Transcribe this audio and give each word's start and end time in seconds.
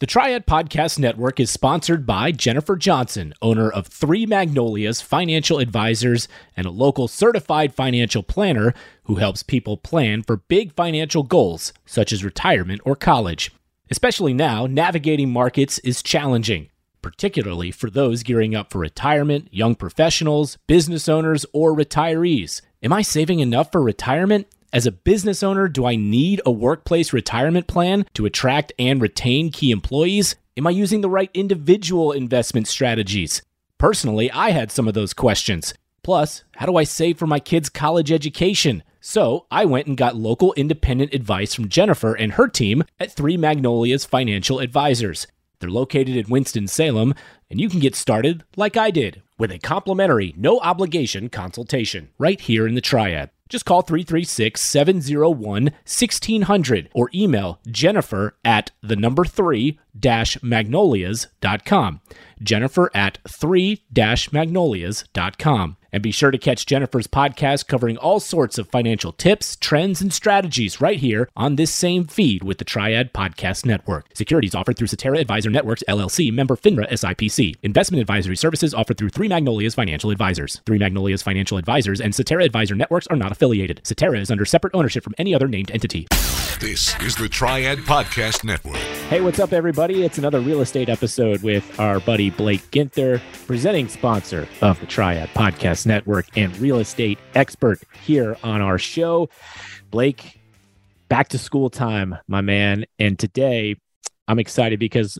The 0.00 0.06
Triad 0.06 0.46
Podcast 0.46 1.00
Network 1.00 1.40
is 1.40 1.50
sponsored 1.50 2.06
by 2.06 2.30
Jennifer 2.30 2.76
Johnson, 2.76 3.34
owner 3.42 3.68
of 3.68 3.88
Three 3.88 4.26
Magnolias 4.26 5.00
Financial 5.00 5.58
Advisors 5.58 6.28
and 6.56 6.68
a 6.68 6.70
local 6.70 7.08
certified 7.08 7.74
financial 7.74 8.22
planner 8.22 8.74
who 9.06 9.16
helps 9.16 9.42
people 9.42 9.76
plan 9.76 10.22
for 10.22 10.36
big 10.36 10.72
financial 10.74 11.24
goals, 11.24 11.72
such 11.84 12.12
as 12.12 12.22
retirement 12.22 12.80
or 12.84 12.94
college. 12.94 13.50
Especially 13.90 14.32
now, 14.32 14.66
navigating 14.66 15.32
markets 15.32 15.80
is 15.80 16.00
challenging, 16.00 16.68
particularly 17.02 17.72
for 17.72 17.90
those 17.90 18.22
gearing 18.22 18.54
up 18.54 18.70
for 18.70 18.78
retirement, 18.78 19.48
young 19.50 19.74
professionals, 19.74 20.58
business 20.68 21.08
owners, 21.08 21.44
or 21.52 21.76
retirees. 21.76 22.62
Am 22.84 22.92
I 22.92 23.02
saving 23.02 23.40
enough 23.40 23.72
for 23.72 23.82
retirement? 23.82 24.46
As 24.70 24.84
a 24.84 24.92
business 24.92 25.42
owner, 25.42 25.66
do 25.66 25.86
I 25.86 25.96
need 25.96 26.42
a 26.44 26.50
workplace 26.50 27.14
retirement 27.14 27.66
plan 27.66 28.04
to 28.12 28.26
attract 28.26 28.70
and 28.78 29.00
retain 29.00 29.50
key 29.50 29.70
employees? 29.70 30.36
Am 30.58 30.66
I 30.66 30.70
using 30.70 31.00
the 31.00 31.08
right 31.08 31.30
individual 31.32 32.12
investment 32.12 32.68
strategies? 32.68 33.40
Personally, 33.78 34.30
I 34.30 34.50
had 34.50 34.70
some 34.70 34.86
of 34.86 34.92
those 34.92 35.14
questions. 35.14 35.72
Plus, 36.02 36.44
how 36.56 36.66
do 36.66 36.76
I 36.76 36.84
save 36.84 37.18
for 37.18 37.26
my 37.26 37.40
kids' 37.40 37.70
college 37.70 38.12
education? 38.12 38.82
So 39.00 39.46
I 39.50 39.64
went 39.64 39.86
and 39.86 39.96
got 39.96 40.16
local 40.16 40.52
independent 40.52 41.14
advice 41.14 41.54
from 41.54 41.70
Jennifer 41.70 42.12
and 42.12 42.32
her 42.32 42.46
team 42.46 42.84
at 43.00 43.12
Three 43.12 43.38
Magnolias 43.38 44.04
Financial 44.04 44.58
Advisors. 44.58 45.26
They're 45.60 45.70
located 45.70 46.14
in 46.14 46.28
Winston-Salem, 46.28 47.14
and 47.50 47.58
you 47.58 47.70
can 47.70 47.80
get 47.80 47.96
started 47.96 48.44
like 48.54 48.76
I 48.76 48.90
did 48.90 49.22
with 49.38 49.50
a 49.50 49.58
complimentary, 49.58 50.34
no 50.36 50.60
obligation 50.60 51.30
consultation 51.30 52.10
right 52.18 52.38
here 52.38 52.66
in 52.66 52.74
the 52.74 52.82
Triad. 52.82 53.30
Just 53.48 53.64
call 53.64 53.82
336 53.82 54.60
701 54.60 55.64
1600 55.64 56.88
or 56.92 57.10
email 57.14 57.60
Jennifer 57.68 58.36
at 58.44 58.70
the 58.82 58.96
number 58.96 59.24
three 59.24 59.78
magnolias.com. 60.42 62.00
Jennifer 62.42 62.90
at 62.94 63.18
three 63.26 63.82
magnolias.com. 64.32 65.77
And 65.92 66.02
be 66.02 66.10
sure 66.10 66.30
to 66.30 66.38
catch 66.38 66.66
Jennifer's 66.66 67.06
podcast 67.06 67.66
covering 67.66 67.96
all 67.96 68.20
sorts 68.20 68.58
of 68.58 68.68
financial 68.68 69.12
tips, 69.12 69.56
trends, 69.56 70.00
and 70.00 70.12
strategies 70.12 70.80
right 70.80 70.98
here 70.98 71.28
on 71.36 71.56
this 71.56 71.72
same 71.72 72.06
feed 72.06 72.44
with 72.44 72.58
the 72.58 72.64
Triad 72.64 73.12
Podcast 73.12 73.64
Network. 73.64 74.06
Securities 74.14 74.54
offered 74.54 74.76
through 74.76 74.88
Cetera 74.88 75.18
Advisor 75.18 75.50
Networks, 75.50 75.82
LLC, 75.88 76.32
member 76.32 76.56
FINRA 76.56 76.88
SIPC. 76.90 77.56
Investment 77.62 78.00
advisory 78.00 78.36
services 78.36 78.74
offered 78.74 78.98
through 78.98 79.10
Three 79.10 79.28
Magnolias 79.28 79.74
Financial 79.74 80.10
Advisors. 80.10 80.60
Three 80.66 80.78
Magnolias 80.78 81.22
Financial 81.22 81.58
Advisors 81.58 82.00
and 82.00 82.14
Cetera 82.14 82.44
Advisor 82.44 82.74
Networks 82.74 83.06
are 83.08 83.16
not 83.16 83.32
affiliated. 83.32 83.80
Cetera 83.84 84.18
is 84.20 84.30
under 84.30 84.44
separate 84.44 84.74
ownership 84.74 85.04
from 85.04 85.14
any 85.18 85.34
other 85.34 85.48
named 85.48 85.70
entity. 85.70 86.06
This 86.60 87.00
is 87.00 87.14
the 87.14 87.28
Triad 87.28 87.78
Podcast 87.78 88.42
Network. 88.42 88.74
Hey, 89.08 89.20
what's 89.20 89.38
up, 89.38 89.52
everybody? 89.52 90.02
It's 90.02 90.18
another 90.18 90.40
real 90.40 90.60
estate 90.60 90.88
episode 90.88 91.40
with 91.44 91.78
our 91.78 92.00
buddy 92.00 92.30
Blake 92.30 92.68
Ginther, 92.72 93.20
presenting 93.46 93.86
sponsor 93.86 94.48
of 94.60 94.80
the 94.80 94.86
Triad 94.86 95.28
Podcast 95.34 95.86
Network 95.86 96.26
and 96.36 96.56
real 96.58 96.80
estate 96.80 97.20
expert 97.36 97.80
here 98.02 98.36
on 98.42 98.60
our 98.60 98.76
show. 98.76 99.28
Blake, 99.92 100.40
back 101.08 101.28
to 101.28 101.38
school 101.38 101.70
time, 101.70 102.16
my 102.26 102.40
man. 102.40 102.86
And 102.98 103.16
today 103.16 103.76
I'm 104.26 104.40
excited 104.40 104.80
because 104.80 105.16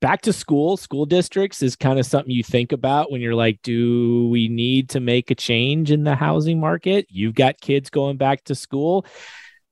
back 0.00 0.22
to 0.22 0.32
school, 0.32 0.76
school 0.76 1.04
districts 1.04 1.64
is 1.64 1.74
kind 1.74 1.98
of 1.98 2.06
something 2.06 2.30
you 2.30 2.44
think 2.44 2.70
about 2.70 3.10
when 3.10 3.20
you're 3.20 3.34
like, 3.34 3.60
do 3.62 4.28
we 4.28 4.46
need 4.46 4.90
to 4.90 5.00
make 5.00 5.32
a 5.32 5.34
change 5.34 5.90
in 5.90 6.04
the 6.04 6.14
housing 6.14 6.60
market? 6.60 7.06
You've 7.08 7.34
got 7.34 7.60
kids 7.60 7.90
going 7.90 8.18
back 8.18 8.44
to 8.44 8.54
school, 8.54 9.04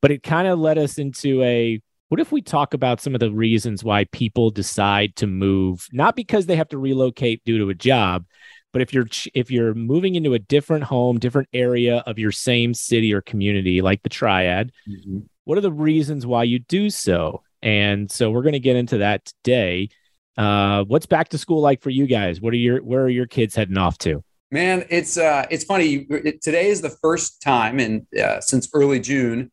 but 0.05 0.11
it 0.11 0.23
kind 0.23 0.47
of 0.47 0.59
led 0.59 0.77
us 0.77 0.99
into 0.99 1.43
a 1.43 1.81
what 2.11 2.21
if 2.21 2.31
we 2.31 2.43
talk 2.43 2.75
about 2.75 3.01
some 3.01 3.15
of 3.15 3.21
the 3.21 3.33
reasons 3.33 3.83
why 3.83 4.05
people 4.13 4.51
decide 4.51 5.17
to 5.17 5.27
move, 5.27 5.89
not 5.95 6.15
because 6.15 6.45
they 6.45 6.57
have 6.57 6.69
to 6.69 6.77
relocate 6.77 7.43
due 7.47 7.57
to 7.57 7.71
a 7.71 7.75
job, 7.75 8.27
but 8.75 8.83
if 8.83 8.93
you're 8.93 9.07
if 9.33 9.51
you're 9.51 9.73
moving 9.73 10.15
into 10.15 10.35
a 10.35 10.39
different 10.39 10.85
home, 10.85 11.19
different 11.19 11.49
area 11.55 12.05
of 12.07 12.19
your 12.19 12.33
same 12.33 12.75
city 12.75 13.15
or 13.15 13.23
community, 13.23 13.81
like 13.81 14.03
the 14.03 14.11
Triad, 14.11 14.73
mm-hmm. 14.87 15.21
what 15.45 15.57
are 15.57 15.63
the 15.63 15.73
reasons 15.73 16.27
why 16.27 16.43
you 16.43 16.59
do 16.59 16.91
so? 16.91 17.43
And 17.63 18.11
so 18.11 18.31
we're 18.31 18.43
going 18.43 18.53
to 18.53 18.61
get 18.61 18.77
into 18.77 18.99
that 18.99 19.25
today. 19.25 19.89
Uh, 20.37 20.85
what's 20.85 21.07
back 21.07 21.31
to 21.31 21.39
school 21.39 21.63
like 21.63 21.81
for 21.81 21.89
you 21.89 22.07
guys? 22.07 22.43
What 22.43 22.53
are 22.53 22.59
your 22.59 22.83
where 22.83 23.05
are 23.05 23.09
your 23.09 23.27
kids 23.27 23.55
heading 23.55 23.79
off 23.79 23.97
to? 24.01 24.23
Man, 24.51 24.85
it's 24.91 25.17
uh, 25.17 25.47
it's 25.51 25.65
funny. 25.65 26.05
Today 26.43 26.67
is 26.67 26.83
the 26.83 26.95
first 27.01 27.41
time 27.41 27.81
in 27.81 28.07
uh, 28.23 28.43
since 28.43 28.69
early 28.75 29.01
June, 29.01 29.51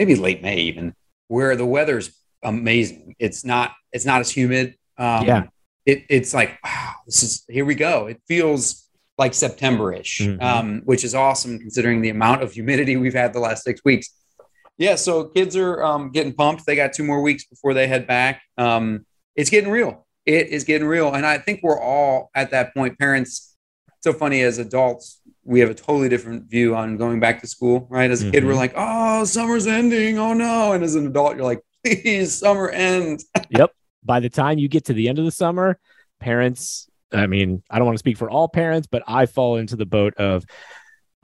maybe 0.00 0.14
late 0.14 0.40
May 0.40 0.56
even, 0.56 0.94
where 1.28 1.54
the 1.56 1.66
weather's 1.66 2.10
amazing. 2.42 3.14
It's 3.18 3.44
not 3.44 3.72
it's 3.92 4.06
not 4.06 4.20
as 4.20 4.30
humid. 4.30 4.76
Um, 4.96 5.26
yeah. 5.26 5.42
It, 5.84 6.04
it's 6.08 6.32
like 6.32 6.58
wow, 6.64 6.94
this 7.04 7.22
is 7.22 7.44
here 7.48 7.66
we 7.66 7.74
go. 7.74 8.06
It 8.06 8.18
feels 8.26 8.88
like 9.18 9.34
September-ish, 9.34 10.20
mm-hmm. 10.20 10.42
um, 10.42 10.80
which 10.86 11.04
is 11.04 11.14
awesome 11.14 11.58
considering 11.58 12.00
the 12.00 12.08
amount 12.08 12.42
of 12.42 12.52
humidity 12.52 12.96
we've 12.96 13.12
had 13.12 13.34
the 13.34 13.40
last 13.40 13.62
six 13.62 13.82
weeks. 13.84 14.08
Yeah, 14.78 14.94
so 14.94 15.24
kids 15.24 15.54
are 15.56 15.84
um, 15.84 16.10
getting 16.10 16.32
pumped. 16.32 16.64
They 16.64 16.76
got 16.76 16.94
two 16.94 17.04
more 17.04 17.20
weeks 17.20 17.44
before 17.44 17.74
they 17.74 17.86
head 17.86 18.06
back. 18.06 18.40
Um, 18.56 19.04
it's 19.36 19.50
getting 19.50 19.70
real. 19.70 20.06
It 20.24 20.48
is 20.48 20.64
getting 20.64 20.88
real, 20.88 21.12
and 21.12 21.26
I 21.26 21.36
think 21.36 21.60
we're 21.62 21.78
all 21.78 22.30
at 22.34 22.52
that 22.52 22.72
point. 22.72 22.98
Parents, 22.98 23.54
so 24.00 24.14
funny 24.14 24.40
as 24.40 24.56
adults, 24.56 25.19
we 25.50 25.58
have 25.58 25.68
a 25.68 25.74
totally 25.74 26.08
different 26.08 26.48
view 26.48 26.76
on 26.76 26.96
going 26.96 27.18
back 27.18 27.40
to 27.40 27.46
school, 27.48 27.88
right? 27.90 28.08
As 28.08 28.22
a 28.22 28.26
mm-hmm. 28.26 28.32
kid, 28.32 28.44
we're 28.44 28.52
mm-hmm. 28.52 28.58
like, 28.60 28.72
oh, 28.76 29.24
summer's 29.24 29.66
ending. 29.66 30.16
Oh 30.16 30.32
no. 30.32 30.72
And 30.72 30.84
as 30.84 30.94
an 30.94 31.08
adult, 31.08 31.34
you're 31.34 31.44
like, 31.44 31.60
please, 31.84 32.38
summer 32.38 32.70
end. 32.70 33.24
yep. 33.50 33.72
By 34.04 34.20
the 34.20 34.30
time 34.30 34.58
you 34.58 34.68
get 34.68 34.84
to 34.86 34.92
the 34.92 35.08
end 35.08 35.18
of 35.18 35.24
the 35.24 35.32
summer, 35.32 35.76
parents, 36.20 36.88
I 37.12 37.26
mean, 37.26 37.64
I 37.68 37.78
don't 37.78 37.86
want 37.86 37.96
to 37.96 37.98
speak 37.98 38.16
for 38.16 38.30
all 38.30 38.48
parents, 38.48 38.86
but 38.88 39.02
I 39.08 39.26
fall 39.26 39.56
into 39.56 39.74
the 39.74 39.84
boat 39.84 40.14
of, 40.14 40.44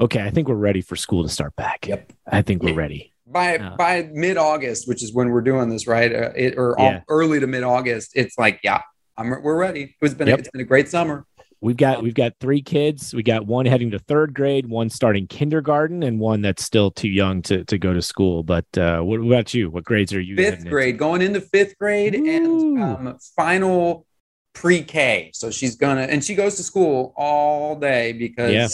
okay, 0.01 0.23
I 0.23 0.31
think 0.31 0.49
we're 0.49 0.57
ready 0.57 0.81
for 0.81 0.97
school 0.97 1.23
to 1.23 1.29
start 1.29 1.55
back. 1.55 1.87
Yep. 1.87 2.13
I 2.27 2.43
think 2.43 2.65
we're 2.65 2.75
ready. 2.75 3.13
By 3.29 3.59
uh, 3.59 3.77
by 3.77 4.09
mid 4.13 4.37
August, 4.37 4.89
which 4.89 5.05
is 5.05 5.15
when 5.15 5.31
we're 5.31 5.41
doing 5.41 5.69
this, 5.69 5.87
right? 5.87 6.13
Uh, 6.13 6.33
it, 6.35 6.55
or 6.59 6.75
yeah. 6.79 7.01
early 7.09 7.39
to 7.39 7.47
mid 7.47 7.63
August, 7.63 8.13
it's 8.15 8.37
like, 8.39 8.61
yeah, 8.65 8.83
I'm, 9.17 9.31
we're 9.31 9.57
ready. 9.57 9.97
It's 10.01 10.15
been 10.15 10.29
yep. 10.29 10.41
it's 10.41 10.51
been 10.51 10.61
a 10.61 10.65
great 10.65 10.89
summer. 10.89 11.27
We've 11.67 11.77
got 11.77 12.01
we've 12.01 12.15
got 12.15 12.35
three 12.39 12.63
kids. 12.63 13.13
We 13.13 13.25
got 13.25 13.45
one 13.45 13.67
heading 13.67 13.91
to 13.91 13.99
third 13.99 14.35
grade, 14.35 14.69
one 14.69 14.89
starting 14.89 15.27
kindergarten, 15.27 16.05
and 16.05 16.21
one 16.21 16.41
that's 16.41 16.63
still 16.63 16.93
too 16.93 17.09
young 17.09 17.43
to, 17.43 17.65
to 17.65 17.77
go 17.77 17.93
to 17.93 18.01
school. 18.01 18.45
But 18.45 18.67
uh, 18.79 19.01
what, 19.01 19.17
about 19.17 19.53
you? 19.53 19.69
What 19.69 19.83
grades 19.83 20.15
are 20.15 20.21
you? 20.21 20.37
Fifth 20.37 20.69
grade, 20.69 20.91
into? 20.91 20.99
going 20.99 21.23
into 21.23 21.41
fifth 21.41 21.77
grade, 21.77 22.15
Ooh. 22.15 22.29
and 22.29 22.81
um, 23.09 23.19
final 23.35 24.07
pre-K. 24.53 25.33
So 25.35 25.51
she's 25.51 25.75
gonna 25.75 26.03
and 26.03 26.23
she 26.23 26.37
goes 26.37 26.55
to 26.59 26.63
school 26.63 27.13
all 27.17 27.75
day 27.75 28.13
because 28.13 28.53
yeah. 28.53 28.69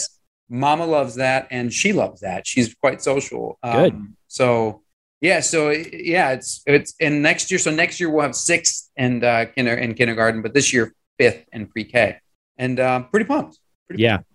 Mama 0.47 0.85
loves 0.85 1.15
that 1.15 1.47
and 1.49 1.73
she 1.73 1.93
loves 1.93 2.21
that. 2.21 2.45
She's 2.45 2.75
quite 2.75 3.01
social. 3.01 3.57
Um, 3.63 3.81
Good. 3.81 4.13
So 4.27 4.83
yeah, 5.19 5.39
so 5.39 5.71
yeah, 5.71 6.33
it's 6.33 6.61
it's 6.67 6.93
and 7.01 7.23
next 7.23 7.49
year. 7.49 7.57
So 7.57 7.71
next 7.71 7.99
year 7.99 8.11
we'll 8.11 8.21
have 8.21 8.35
sixth 8.35 8.91
and 8.95 9.23
uh, 9.23 9.47
kinder 9.47 9.73
and 9.73 9.95
kindergarten, 9.95 10.43
but 10.43 10.53
this 10.53 10.71
year 10.71 10.93
fifth 11.17 11.43
and 11.51 11.67
pre-K 11.71 12.19
and 12.57 12.79
uh, 12.79 13.03
pretty 13.03 13.25
pumped. 13.25 13.59
Pretty 13.87 14.03
yeah. 14.03 14.17
Pumped. 14.17 14.29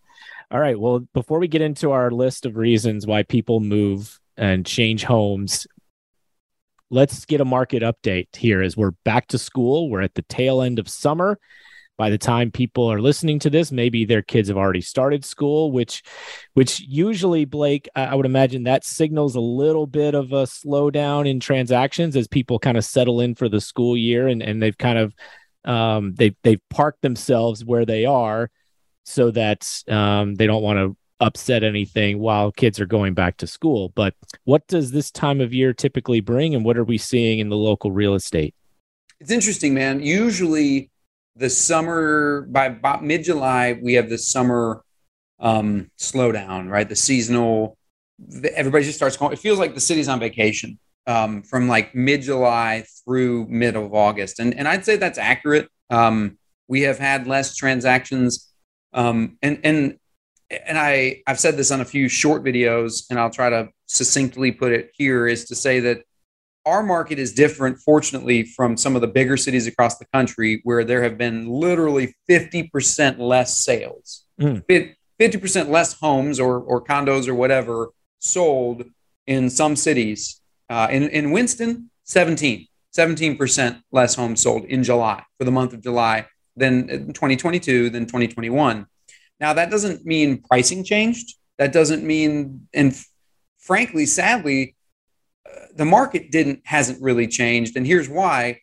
All 0.51 0.61
right. 0.61 0.81
Well, 0.81 1.01
before 1.13 1.39
we 1.39 1.49
get 1.49 1.61
into 1.61 1.91
our 1.91 2.11
list 2.11 2.47
of 2.47 2.57
reasons 2.57 3.07
why 3.07 3.23
people 3.23 3.61
move 3.61 4.19
and 4.37 4.65
change 4.65 5.05
homes, 5.05 5.67
let's 6.91 7.27
get 7.27 7.41
a 7.41 7.45
market 7.45 7.83
update 7.83 8.35
here 8.35 8.63
as 8.63 8.77
we're 8.77 8.93
back 9.05 9.27
to 9.29 9.39
school. 9.39 9.91
We're 9.91 10.01
at 10.01 10.15
the 10.15 10.23
tail 10.23 10.63
end 10.63 10.79
of 10.79 10.89
summer. 10.89 11.39
By 11.99 12.11
the 12.11 12.19
time 12.19 12.53
people 12.53 12.87
are 12.87 13.01
listening 13.01 13.41
to 13.41 13.51
this, 13.51 13.73
maybe 13.73 14.05
their 14.05 14.23
kids 14.23 14.49
have 14.49 14.57
already 14.57 14.81
started 14.81 15.25
school, 15.25 15.73
which, 15.73 16.05
which 16.55 16.81
usually, 16.81 17.45
Blake, 17.45 17.89
I 17.97 18.15
would 18.15 18.25
imagine 18.25 18.63
that 18.63 18.85
signals 18.85 19.35
a 19.35 19.41
little 19.41 19.87
bit 19.87 20.15
of 20.15 20.31
a 20.33 20.45
slowdown 20.45 21.29
in 21.29 21.41
transactions 21.41 22.15
as 22.15 22.29
people 22.29 22.61
kind 22.61 22.79
of 22.79 22.85
settle 22.85 23.21
in 23.21 23.35
for 23.35 23.49
the 23.49 23.61
school 23.61 23.97
year 23.97 24.29
and, 24.29 24.43
and 24.43 24.63
they've 24.63 24.79
kind 24.79 24.97
of 24.97 25.13
um, 25.65 26.15
they 26.15 26.35
they've 26.43 26.61
parked 26.71 27.03
themselves 27.03 27.65
where 27.65 27.85
they 27.85 28.05
are 28.05 28.51
so 29.05 29.31
that 29.31 29.67
um, 29.89 30.35
they 30.35 30.47
don't 30.47 30.63
want 30.63 30.79
to 30.79 30.97
upset 31.21 31.65
anything 31.65 32.19
while 32.19 32.53
kids 32.53 32.79
are 32.79 32.87
going 32.87 33.15
back 33.15 33.37
to 33.39 33.47
school. 33.47 33.91
But 33.95 34.15
what 34.45 34.67
does 34.69 34.93
this 34.93 35.11
time 35.11 35.41
of 35.41 35.53
year 35.53 35.73
typically 35.73 36.21
bring, 36.21 36.55
and 36.55 36.65
what 36.65 36.77
are 36.77 36.85
we 36.85 36.99
seeing 36.99 37.39
in 37.39 37.49
the 37.49 37.57
local 37.57 37.91
real 37.91 38.15
estate? 38.15 38.55
It's 39.21 39.31
interesting, 39.31 39.75
man. 39.75 40.01
Usually, 40.01 40.91
the 41.37 41.51
summer 41.51 42.43
by 42.51 42.67
about 42.67 43.05
mid 43.05 43.25
July, 43.25 43.79
we 43.83 43.95
have 43.95 44.09
the 44.09 44.19
summer 44.19 44.83
um, 45.41 45.91
slowdown, 45.99 46.71
right? 46.71 46.89
The 46.89 46.97
seasonal. 46.97 47.77
Everybody 48.55 48.85
just 48.85 48.97
starts 48.97 49.17
going. 49.17 49.33
It 49.33 49.39
feels 49.39 49.59
like 49.59 49.75
the 49.75 49.81
city's 49.81 50.09
on 50.09 50.19
vacation 50.19 50.79
um, 51.09 51.43
from 51.43 51.67
like 51.67 51.95
mid 51.95 52.23
July 52.23 52.85
through 53.05 53.47
mid 53.49 53.75
of 53.75 53.93
August, 53.93 54.39
and 54.39 54.55
and 54.57 54.69
I'd 54.69 54.85
say 54.85 54.97
that's 54.97 55.19
accurate. 55.19 55.69
Um, 55.91 56.39
we 56.69 56.83
have 56.83 56.99
had 56.99 57.27
less 57.27 57.57
transactions, 57.57 58.53
um, 58.93 59.39
and 59.43 59.59
and 59.65 59.99
and 60.51 60.79
I 60.79 61.23
I've 61.27 61.41
said 61.41 61.57
this 61.57 61.73
on 61.73 61.81
a 61.81 61.85
few 61.85 62.09
short 62.09 62.45
videos, 62.45 63.05
and 63.11 63.19
I'll 63.19 63.31
try 63.31 63.51
to 63.51 63.71
succinctly 63.87 64.53
put 64.53 64.73
it 64.73 64.93
here 64.95 65.27
is 65.27 65.47
to 65.47 65.57
say 65.57 65.81
that 65.81 66.03
our 66.67 66.83
market 66.83 67.19
is 67.19 67.33
different, 67.33 67.79
fortunately, 67.79 68.43
from 68.45 68.77
some 68.77 68.95
of 68.95 69.01
the 69.01 69.09
bigger 69.09 69.39
cities 69.39 69.67
across 69.67 69.97
the 69.97 70.05
country 70.13 70.61
where 70.65 70.85
there 70.85 71.03
have 71.03 71.17
been 71.17 71.49
literally 71.49 72.15
50% 72.29 73.19
less 73.19 73.57
sales, 73.57 74.27
Mm. 74.39 74.63
50% 75.19 75.69
less 75.69 75.95
homes 75.95 76.39
or, 76.39 76.61
or 76.61 76.85
condos 76.85 77.27
or 77.27 77.35
whatever 77.35 77.89
sold 78.21 78.85
in 79.27 79.51
some 79.51 79.75
cities. 79.75 80.41
Uh, 80.69 80.89
in, 80.91 81.09
in 81.09 81.31
Winston, 81.31 81.91
17, 82.05 82.67
17% 82.97 83.83
less 83.93 84.15
homes 84.15 84.43
sold 84.43 84.65
in 84.65 84.83
July 84.83 85.23
for 85.39 85.45
the 85.45 85.51
month 85.51 85.73
of 85.73 85.83
July 85.83 86.27
than 86.57 86.89
2022 86.89 87.91
than 87.91 88.05
2021. 88.05 88.87
Now, 89.41 89.53
that 89.53 89.71
doesn't 89.71 90.05
mean 90.05 90.43
pricing 90.43 90.85
changed. 90.85 91.37
That 91.59 91.73
doesn't 91.73 92.05
mean, 92.05 92.69
and 92.75 92.93
f- 92.93 93.07
frankly, 93.59 94.07
sadly, 94.07 94.77
uh, 95.47 95.67
the 95.75 95.85
market 95.85 96.31
didn't 96.31 96.61
hasn't 96.65 97.01
really 97.03 97.27
changed. 97.27 97.77
And 97.77 97.87
here's 97.87 98.09
why: 98.09 98.61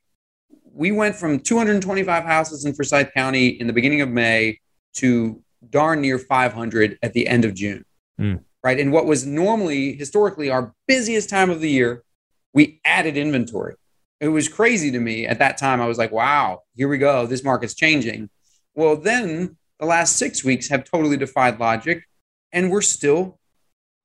we 0.74 0.92
went 0.92 1.16
from 1.16 1.40
225 1.40 2.24
houses 2.24 2.66
in 2.66 2.74
Forsyth 2.74 3.14
County 3.14 3.48
in 3.48 3.68
the 3.68 3.74
beginning 3.74 4.02
of 4.02 4.10
May 4.10 4.60
to 4.96 5.42
darn 5.70 6.02
near 6.02 6.20
500 6.20 7.00
at 7.02 7.14
the 7.14 7.28
end 7.28 7.46
of 7.46 7.54
June. 7.54 7.86
Mm. 8.20 8.45
Right, 8.66 8.80
and 8.80 8.92
what 8.92 9.06
was 9.06 9.28
normally 9.28 9.96
historically 9.96 10.50
our 10.50 10.74
busiest 10.88 11.30
time 11.30 11.52
of 11.52 11.62
the 11.62 11.70
year, 11.70 12.04
we 12.52 12.82
added 12.84 13.16
inventory. 13.16 13.76
It 14.20 14.30
was 14.30 14.50
crazy 14.50 14.90
to 14.90 15.00
me 15.00 15.28
at 15.28 15.38
that 15.38 15.60
time. 15.60 15.80
I 15.80 15.86
was 15.86 16.00
like, 16.00 16.12
"Wow, 16.12 16.64
here 16.74 16.88
we 16.88 16.98
go. 16.98 17.28
This 17.28 17.44
market's 17.44 17.76
changing." 17.76 18.32
Well, 18.74 18.98
then 18.98 19.58
the 19.80 19.86
last 19.86 20.16
six 20.18 20.44
weeks 20.44 20.70
have 20.70 20.84
totally 20.84 21.16
defied 21.16 21.60
logic, 21.60 22.06
and 22.52 22.72
we're 22.72 22.82
still 22.82 23.40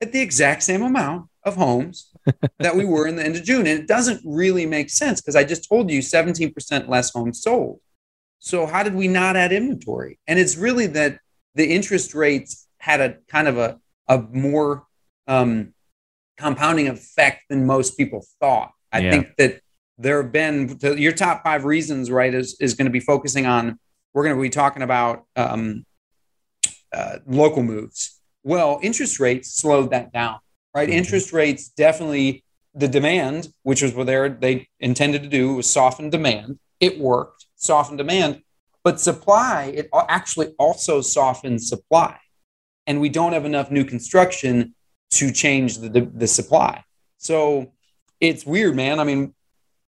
at 0.02 0.12
the 0.12 0.20
exact 0.20 0.62
same 0.62 0.82
amount 0.82 1.30
of 1.42 1.56
homes 1.56 2.12
that 2.58 2.76
we 2.76 2.84
were 2.84 3.06
in 3.06 3.16
the 3.16 3.24
end 3.24 3.36
of 3.36 3.44
June. 3.44 3.66
And 3.66 3.80
it 3.80 3.88
doesn't 3.88 4.20
really 4.26 4.66
make 4.66 4.90
sense 4.90 5.22
because 5.22 5.36
I 5.36 5.44
just 5.44 5.66
told 5.66 5.90
you 5.90 6.00
17% 6.00 6.86
less 6.86 7.12
homes 7.12 7.40
sold. 7.40 7.80
So, 8.40 8.66
how 8.66 8.82
did 8.82 8.94
we 8.94 9.08
not 9.08 9.36
add 9.36 9.52
inventory? 9.52 10.18
And 10.26 10.38
it's 10.38 10.58
really 10.58 10.86
that 10.88 11.18
the 11.54 11.72
interest 11.72 12.14
rates 12.14 12.68
had 12.76 13.00
a 13.00 13.16
kind 13.26 13.48
of 13.48 13.56
a, 13.56 13.78
a 14.08 14.18
more 14.18 14.86
um, 15.26 15.74
compounding 16.36 16.88
effect 16.88 17.42
than 17.48 17.66
most 17.66 17.96
people 17.96 18.24
thought. 18.40 18.72
I 18.92 19.00
Yeah. 19.00 19.10
think 19.10 19.36
that 19.36 19.60
there 19.98 20.22
have 20.22 20.32
been 20.32 20.78
your 20.82 21.12
top 21.12 21.44
five 21.44 21.64
reasons, 21.64 22.10
right, 22.10 22.32
is, 22.34 22.56
is 22.60 22.74
going 22.74 22.86
to 22.86 22.90
be 22.92 23.00
focusing 23.00 23.46
on, 23.46 23.78
we're 24.14 24.24
going 24.24 24.34
to 24.34 24.40
be 24.42 24.50
talking 24.50 24.82
about 24.82 25.24
um, 25.36 25.84
uh, 26.92 27.18
local 27.26 27.62
moves. 27.62 28.20
Well, 28.42 28.80
interest 28.82 29.20
rates 29.20 29.52
slowed 29.52 29.90
that 29.90 30.12
down, 30.12 30.38
right? 30.74 30.88
Mhm. 30.88 30.92
Interest 30.94 31.32
rates 31.32 31.68
definitely 31.68 32.42
the 32.74 32.88
demand, 32.88 33.52
which 33.62 33.82
was 33.82 33.94
what 33.94 34.06
they 34.06 34.28
they 34.28 34.68
intended 34.78 35.22
to 35.22 35.28
do, 35.28 35.54
was 35.54 35.68
soften 35.68 36.08
demand. 36.08 36.58
It 36.80 36.98
worked, 36.98 37.46
soften 37.56 37.96
demand, 37.96 38.42
but 38.82 38.98
supply 38.98 39.64
it 39.74 39.90
actually 40.08 40.54
also 40.58 41.02
softens 41.02 41.68
supply, 41.68 42.16
and 42.86 43.00
we 43.00 43.08
don't 43.08 43.32
have 43.32 43.44
enough 43.44 43.70
new 43.70 43.84
construction 43.84 44.74
to 45.12 45.32
change 45.32 45.78
the 45.78 45.88
the, 45.88 46.00
the 46.14 46.26
supply. 46.26 46.84
So 47.18 47.72
it's 48.20 48.44
weird, 48.46 48.76
man. 48.76 49.00
I 49.00 49.04
mean, 49.04 49.34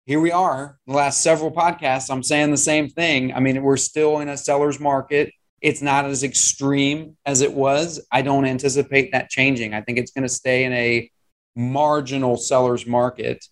here 0.07 0.21
we 0.21 0.33
are. 0.33 0.79
The 0.87 0.95
last 0.95 1.23
several 1.23 1.51
podcasts, 1.51 2.11
I'm 2.11 2.23
saying 2.23 2.51
the 2.51 2.57
same 2.57 2.89
thing. 2.89 3.35
I 3.35 3.41
mean, 3.41 3.63
we're 3.63 3.77
still 3.77 4.21
in 4.21 4.29
a 4.29 4.37
seller's 4.37 4.81
market. 4.81 5.33
It's 5.61 5.83
not 5.83 6.05
as 6.05 6.23
extreme 6.23 7.17
as 7.27 7.41
it 7.41 7.53
was. 7.53 8.01
I 8.13 8.23
don't 8.23 8.45
anticipate 8.47 9.13
that 9.13 9.29
changing. 9.29 9.75
I 9.75 9.81
think 9.83 9.99
it's 9.99 10.13
going 10.13 10.23
to 10.23 10.29
stay 10.29 10.65
in 10.65 10.73
a 10.73 11.11
marginal 11.57 12.37
seller's 12.37 12.87
market. 12.87 13.45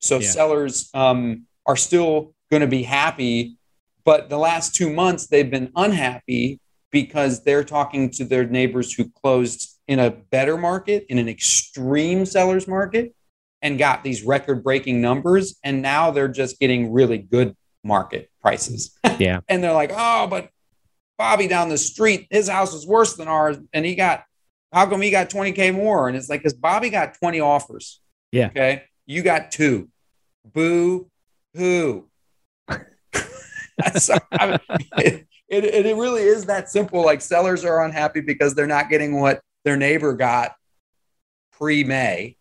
So 0.00 0.18
Yeah. 0.18 0.28
sellers 0.28 0.90
um, 0.92 1.46
are 1.66 1.76
still 1.76 2.34
going 2.50 2.60
to 2.62 2.66
be 2.66 2.82
happy, 2.82 3.56
but 4.04 4.28
the 4.28 4.38
last 4.38 4.74
two 4.74 4.92
months 4.92 5.28
they've 5.28 5.50
been 5.50 5.70
unhappy 5.76 6.60
because 6.94 7.42
they're 7.42 7.64
talking 7.64 8.08
to 8.08 8.24
their 8.24 8.46
neighbors 8.46 8.92
who 8.92 9.10
closed 9.10 9.76
in 9.88 9.98
a 9.98 10.12
better 10.12 10.56
market, 10.56 11.04
in 11.08 11.18
an 11.18 11.28
extreme 11.28 12.24
seller's 12.24 12.68
market, 12.68 13.16
and 13.62 13.80
got 13.80 14.04
these 14.04 14.22
record 14.22 14.62
breaking 14.62 15.00
numbers. 15.00 15.58
And 15.64 15.82
now 15.82 16.12
they're 16.12 16.28
just 16.28 16.60
getting 16.60 16.92
really 16.92 17.18
good 17.18 17.56
market 17.82 18.30
prices. 18.40 18.96
Yeah. 19.18 19.40
and 19.48 19.60
they're 19.60 19.72
like, 19.72 19.90
oh, 19.92 20.28
but 20.28 20.50
Bobby 21.18 21.48
down 21.48 21.68
the 21.68 21.78
street, 21.78 22.28
his 22.30 22.48
house 22.48 22.72
is 22.72 22.86
worse 22.86 23.16
than 23.16 23.26
ours. 23.26 23.56
And 23.72 23.84
he 23.84 23.96
got, 23.96 24.22
how 24.72 24.86
come 24.86 25.00
he 25.00 25.10
got 25.10 25.28
20K 25.28 25.74
more? 25.74 26.06
And 26.06 26.16
it's 26.16 26.28
like, 26.28 26.42
because 26.42 26.54
Bobby 26.54 26.90
got 26.90 27.18
20 27.18 27.40
offers. 27.40 28.00
Yeah. 28.30 28.46
Okay. 28.46 28.84
You 29.04 29.22
got 29.22 29.50
two. 29.50 29.88
Boo 30.44 31.10
hoo. 31.56 32.08
so, 33.96 34.16
I 34.30 34.46
mean, 34.46 34.58
it, 34.98 35.26
it, 35.48 35.64
it 35.64 35.96
really 35.96 36.22
is 36.22 36.46
that 36.46 36.68
simple. 36.68 37.04
Like 37.04 37.20
sellers 37.20 37.64
are 37.64 37.84
unhappy 37.84 38.20
because 38.20 38.54
they're 38.54 38.66
not 38.66 38.88
getting 38.88 39.20
what 39.20 39.40
their 39.64 39.76
neighbor 39.76 40.14
got 40.14 40.54
pre 41.52 41.84
May. 41.84 42.36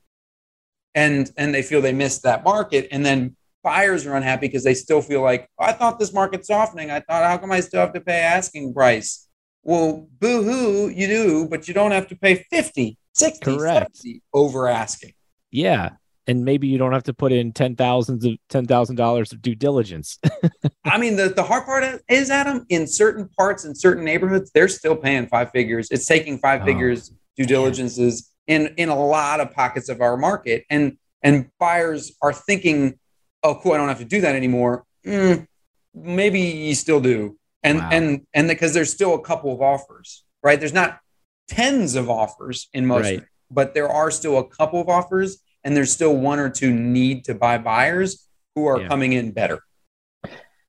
And, 0.95 1.31
and 1.38 1.53
they 1.53 1.63
feel 1.63 1.81
they 1.81 1.91
missed 1.91 2.23
that 2.23 2.44
market. 2.44 2.88
And 2.91 3.05
then 3.05 3.35
buyers 3.63 4.05
are 4.05 4.15
unhappy 4.15 4.47
because 4.47 4.63
they 4.63 4.75
still 4.75 5.01
feel 5.01 5.21
like, 5.21 5.50
oh, 5.57 5.65
I 5.65 5.73
thought 5.73 5.97
this 5.97 6.13
market's 6.13 6.47
softening. 6.47 6.91
I 6.91 7.00
thought, 7.00 7.23
how 7.23 7.38
come 7.38 7.51
I 7.51 7.61
still 7.61 7.79
have 7.79 7.94
to 7.94 8.01
pay 8.01 8.19
asking 8.19 8.73
price? 8.73 9.27
Well, 9.63 10.07
boo 10.19 10.44
hoo, 10.44 10.89
you 10.89 11.07
do, 11.07 11.47
but 11.47 11.67
you 11.67 11.73
don't 11.73 11.91
have 11.91 12.07
to 12.09 12.15
pay 12.15 12.45
50, 12.51 12.97
60, 13.13 13.57
Correct. 13.57 13.97
70 13.97 14.21
over 14.33 14.67
asking. 14.67 15.13
Yeah. 15.50 15.91
And 16.25 16.45
maybe 16.45 16.67
you 16.67 16.77
don't 16.77 16.93
have 16.93 17.03
to 17.03 17.13
put 17.13 17.31
in 17.33 17.51
ten 17.51 17.75
thousands 17.75 18.23
of 18.25 18.33
ten 18.49 18.65
thousand 18.65 18.95
dollars 18.95 19.33
of 19.33 19.41
due 19.41 19.55
diligence. 19.55 20.19
I 20.85 20.97
mean, 20.97 21.15
the, 21.17 21.29
the 21.29 21.43
hard 21.43 21.65
part 21.65 22.01
is, 22.07 22.29
Adam, 22.29 22.65
in 22.69 22.87
certain 22.87 23.27
parts, 23.37 23.65
in 23.65 23.75
certain 23.75 24.05
neighborhoods, 24.05 24.49
they're 24.53 24.69
still 24.69 24.95
paying 24.95 25.27
five 25.27 25.51
figures. 25.51 25.89
It's 25.91 26.05
taking 26.05 26.37
five 26.37 26.61
Oh, 26.61 26.65
figures 26.65 27.11
due 27.35 27.45
diligences 27.45 28.31
in, 28.47 28.73
in 28.77 28.87
a 28.89 28.95
lot 28.95 29.39
of 29.41 29.51
pockets 29.51 29.89
of 29.89 29.99
our 30.01 30.15
market. 30.15 30.63
And, 30.69 30.97
and 31.21 31.49
buyers 31.59 32.13
are 32.21 32.31
thinking, 32.33 32.97
oh, 33.43 33.55
cool, 33.55 33.73
I 33.73 33.77
don't 33.77 33.89
have 33.89 33.99
to 33.99 34.05
do 34.05 34.21
that 34.21 34.35
anymore. 34.35 34.85
Mm, 35.05 35.45
maybe 35.93 36.39
you 36.39 36.75
still 36.75 37.01
do. 37.01 37.37
And, 37.63 37.79
Wow. 37.79 37.89
and, 37.91 38.27
and 38.33 38.47
because 38.47 38.73
there's 38.73 38.91
still 38.93 39.13
a 39.15 39.21
couple 39.21 39.53
of 39.53 39.61
offers, 39.61 40.23
right? 40.43 40.59
There's 40.59 40.73
not 40.73 40.99
tens 41.49 41.95
of 41.95 42.09
offers 42.09 42.69
in 42.73 42.85
most, 42.85 43.03
Right. 43.03 43.23
but 43.51 43.73
there 43.73 43.89
are 43.89 44.11
still 44.11 44.37
a 44.37 44.47
couple 44.47 44.79
of 44.79 44.87
offers 44.89 45.39
and 45.63 45.75
there's 45.75 45.92
still 45.92 46.15
one 46.15 46.39
or 46.39 46.50
two 46.50 46.74
need 46.74 47.25
to 47.25 47.33
buy 47.33 47.57
buyers 47.57 48.27
who 48.56 48.65
are 48.68 48.81
Yeah. 48.81 48.88
coming 48.88 49.13
in 49.13 49.31
better. 49.31 49.60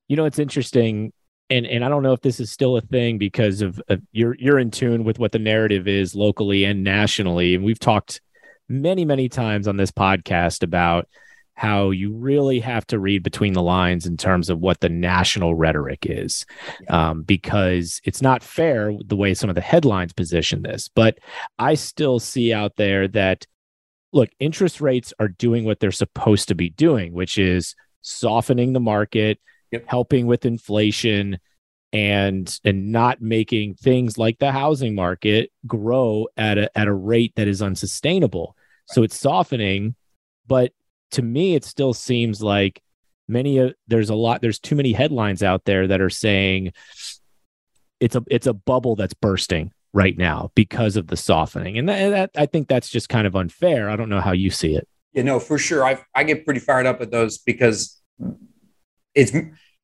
you 0.08 0.16
know, 0.16 0.24
it's 0.26 0.38
interesting, 0.38 1.12
and 1.50 1.66
and 1.66 1.84
I 1.84 1.88
don't 1.88 2.02
know 2.02 2.12
if 2.12 2.20
this 2.20 2.40
is 2.40 2.50
still 2.50 2.76
a 2.76 2.80
thing 2.82 3.16
because 3.18 3.62
of, 3.62 3.80
of 3.88 4.00
you're 4.12 4.36
you're 4.38 4.58
in 4.58 4.70
tune 4.70 5.04
with 5.04 5.18
what 5.18 5.32
the 5.32 5.38
narrative 5.38 5.88
is 5.88 6.14
locally 6.14 6.64
and 6.64 6.84
nationally, 6.84 7.54
and 7.54 7.64
we've 7.64 7.78
talked 7.78 8.20
many 8.68 9.04
many 9.04 9.28
times 9.28 9.66
on 9.68 9.76
this 9.76 9.90
podcast 9.90 10.62
about 10.62 11.08
how 11.56 11.90
you 11.90 12.12
really 12.12 12.58
have 12.58 12.84
to 12.84 12.98
read 12.98 13.22
between 13.22 13.52
the 13.52 13.62
lines 13.62 14.06
in 14.06 14.16
terms 14.16 14.50
of 14.50 14.58
what 14.58 14.80
the 14.80 14.88
national 14.88 15.54
rhetoric 15.54 16.00
is, 16.04 16.44
um, 16.90 17.22
because 17.22 18.00
it's 18.04 18.20
not 18.20 18.42
fair 18.42 18.92
the 19.06 19.14
way 19.14 19.32
some 19.34 19.48
of 19.48 19.54
the 19.54 19.60
headlines 19.62 20.12
position 20.12 20.62
this. 20.62 20.88
But 20.88 21.18
I 21.58 21.74
still 21.74 22.18
see 22.18 22.52
out 22.52 22.74
there 22.76 23.06
that 23.08 23.46
look, 24.14 24.30
interest 24.38 24.80
rates 24.80 25.12
are 25.18 25.28
doing 25.28 25.64
what 25.64 25.80
they're 25.80 25.92
supposed 25.92 26.48
to 26.48 26.54
be 26.54 26.70
doing, 26.70 27.12
which 27.12 27.36
is 27.36 27.74
softening 28.00 28.72
the 28.72 28.80
market, 28.80 29.38
Yep. 29.72 29.84
helping 29.88 30.26
with 30.26 30.46
inflation 30.46 31.38
and 31.92 32.60
and 32.64 32.92
not 32.92 33.20
making 33.20 33.74
things 33.74 34.16
like 34.16 34.38
the 34.38 34.52
housing 34.52 34.94
market 34.94 35.50
grow 35.66 36.28
at 36.36 36.58
a 36.58 36.78
at 36.78 36.86
a 36.86 36.92
rate 36.94 37.32
that 37.34 37.48
is 37.48 37.60
unsustainable. 37.60 38.56
So 38.86 39.02
it's 39.02 39.18
softening, 39.18 39.96
but 40.46 40.72
to 41.12 41.22
me 41.22 41.56
it 41.56 41.64
still 41.64 41.92
seems 41.92 42.40
like 42.40 42.82
many 43.26 43.58
of 43.58 43.74
there's 43.88 44.10
a 44.10 44.14
lot 44.14 44.42
there's 44.42 44.60
too 44.60 44.76
many 44.76 44.92
headlines 44.92 45.42
out 45.42 45.64
there 45.64 45.88
that 45.88 46.00
are 46.00 46.10
saying 46.10 46.72
it's 47.98 48.14
a 48.14 48.22
it's 48.28 48.46
a 48.46 48.52
bubble 48.54 48.94
that's 48.94 49.14
bursting 49.14 49.72
right 49.94 50.18
now 50.18 50.50
because 50.54 50.96
of 50.96 51.06
the 51.06 51.16
softening. 51.16 51.78
And 51.78 51.88
that, 51.88 52.10
that 52.10 52.30
I 52.36 52.44
think 52.44 52.68
that's 52.68 52.90
just 52.90 53.08
kind 53.08 53.26
of 53.26 53.34
unfair. 53.34 53.88
I 53.88 53.96
don't 53.96 54.10
know 54.10 54.20
how 54.20 54.32
you 54.32 54.50
see 54.50 54.74
it. 54.74 54.86
Yeah, 55.14 55.22
know, 55.22 55.38
for 55.40 55.56
sure. 55.56 55.86
I 55.86 56.04
I 56.14 56.24
get 56.24 56.44
pretty 56.44 56.60
fired 56.60 56.84
up 56.84 57.00
at 57.00 57.10
those 57.10 57.38
because 57.38 58.02
it's 59.14 59.32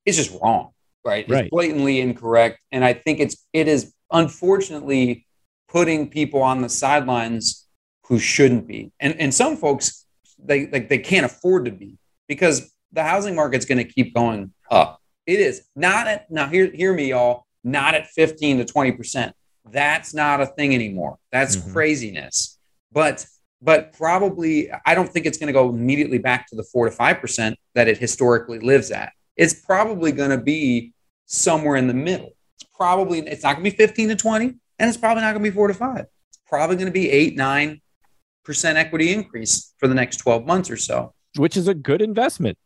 it's 0.05 0.17
just 0.17 0.37
wrong, 0.43 0.71
right? 1.05 1.25
It's 1.25 1.31
Right. 1.33 1.51
blatantly 1.51 2.01
incorrect, 2.01 2.59
and 2.73 2.85
I 2.85 2.93
think 2.93 3.21
it's 3.21 3.37
it 3.53 3.69
is 3.69 3.95
unfortunately 4.11 5.27
putting 5.69 6.11
people 6.11 6.43
on 6.43 6.63
the 6.63 6.69
sidelines 6.69 7.69
who 8.07 8.19
shouldn't 8.19 8.67
be, 8.67 8.93
and 8.99 9.19
and 9.21 9.33
some 9.33 9.57
folks 9.57 10.05
they 10.43 10.67
like 10.67 10.89
they 10.89 10.99
can't 10.99 11.25
afford 11.25 11.67
to 11.67 11.71
be 11.71 11.97
because 12.27 12.75
the 12.93 13.05
housing 13.05 13.37
market's 13.37 13.67
going 13.67 13.79
to 13.79 13.85
keep 13.85 14.13
going 14.13 14.53
up. 14.69 15.01
It 15.27 15.39
is 15.39 15.63
not 15.77 16.09
at 16.09 16.29
now. 16.29 16.49
Hear 16.49 16.73
hear 16.73 16.93
me, 16.93 17.11
y'all. 17.11 17.47
Not 17.63 17.95
at 17.95 18.09
fifteen 18.09 18.59
to 18.59 18.65
twenty 18.65 18.91
percent. 18.91 19.33
That's 19.71 20.15
not 20.15 20.41
a 20.41 20.47
thing 20.47 20.75
anymore. 20.75 21.19
That's 21.33 21.57
Mhm. 21.57 21.73
craziness. 21.73 22.59
But 22.93 23.27
but 23.63 23.93
probably 23.93 24.71
I 24.87 24.95
don't 24.95 25.13
think 25.13 25.27
it's 25.27 25.37
going 25.37 25.49
to 25.49 25.53
go 25.53 25.69
immediately 25.69 26.17
back 26.19 26.49
to 26.49 26.57
the 26.57 26.65
four 26.65 26.87
to 26.87 26.91
five 26.91 27.21
percent 27.21 27.59
that 27.75 27.89
it 27.89 27.99
historically 27.99 28.59
lives 28.59 28.91
at. 28.91 29.13
It's 29.37 29.53
probably 29.55 30.13
going 30.13 30.31
to 30.31 30.39
be 30.39 30.93
somewhere 31.27 31.77
in 31.77 31.87
the 31.87 31.95
middle. 31.95 32.33
It's 32.57 32.69
probably 32.75 33.19
it's 33.21 33.43
not 33.43 33.57
going 33.57 33.65
to 33.65 33.71
be 33.71 33.77
15 33.77 34.09
to 34.09 34.17
20, 34.17 34.47
and 34.79 34.89
it's 34.89 34.97
probably 34.97 35.23
not 35.23 35.33
going 35.33 35.45
to 35.45 35.51
be 35.51 35.55
four 35.55 35.69
to 35.69 35.75
five. 35.75 36.07
It's 36.31 36.41
probably 36.47 36.77
going 36.77 36.87
to 36.87 36.93
be 36.93 37.11
eight, 37.11 37.37
nine 37.37 37.81
percent 38.45 38.79
equity 38.79 39.13
increase 39.13 39.75
for 39.79 39.87
the 39.89 39.95
next 39.95 40.17
12 40.19 40.47
months 40.47 40.71
or 40.71 40.77
so. 40.77 41.13
Which 41.37 41.57
is 41.57 41.69
a 41.69 41.75
good 41.75 42.01
investment. 42.03 42.57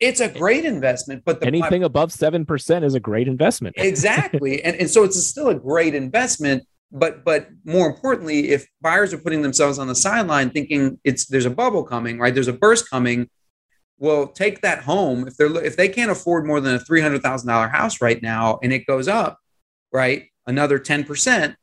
It's 0.00 0.20
a 0.20 0.28
great 0.28 0.64
investment, 0.64 1.24
but 1.26 1.44
anything 1.44 1.84
above 1.84 2.10
seven 2.10 2.46
percent 2.46 2.84
is 2.86 2.94
a 2.94 3.00
great 3.00 3.28
investment. 3.28 3.76
exactly, 3.78 4.62
and 4.64 4.74
and 4.76 4.90
so 4.90 5.04
it's 5.04 5.22
still 5.26 5.48
a 5.48 5.54
great 5.54 5.94
investment. 5.94 6.64
But 6.90 7.24
but 7.24 7.48
more 7.64 7.86
importantly, 7.86 8.50
if 8.50 8.66
buyers 8.80 9.12
are 9.12 9.18
putting 9.18 9.42
themselves 9.42 9.78
on 9.78 9.86
the 9.86 9.94
sideline 9.94 10.50
thinking 10.50 10.98
it's 11.04 11.26
there's 11.26 11.44
a 11.44 11.50
bubble 11.50 11.84
coming, 11.84 12.18
right? 12.18 12.32
There's 12.32 12.48
a 12.48 12.52
burst 12.52 12.88
coming. 12.88 13.28
Well, 13.98 14.28
take 14.28 14.62
that 14.62 14.82
home 14.82 15.28
if 15.28 15.36
they're 15.36 15.54
if 15.62 15.76
they 15.76 15.88
can't 15.88 16.10
afford 16.10 16.46
more 16.46 16.60
than 16.60 16.74
a 16.74 16.80
three 16.80 17.02
hundred 17.02 17.22
thousand 17.22 17.48
dollar 17.48 17.68
house 17.68 18.00
right 18.00 18.20
now, 18.22 18.58
and 18.62 18.72
it 18.72 18.86
goes 18.86 19.06
up, 19.06 19.38
right? 19.92 20.24
Another 20.46 20.78
ten 20.78 21.04
percent. 21.04 21.56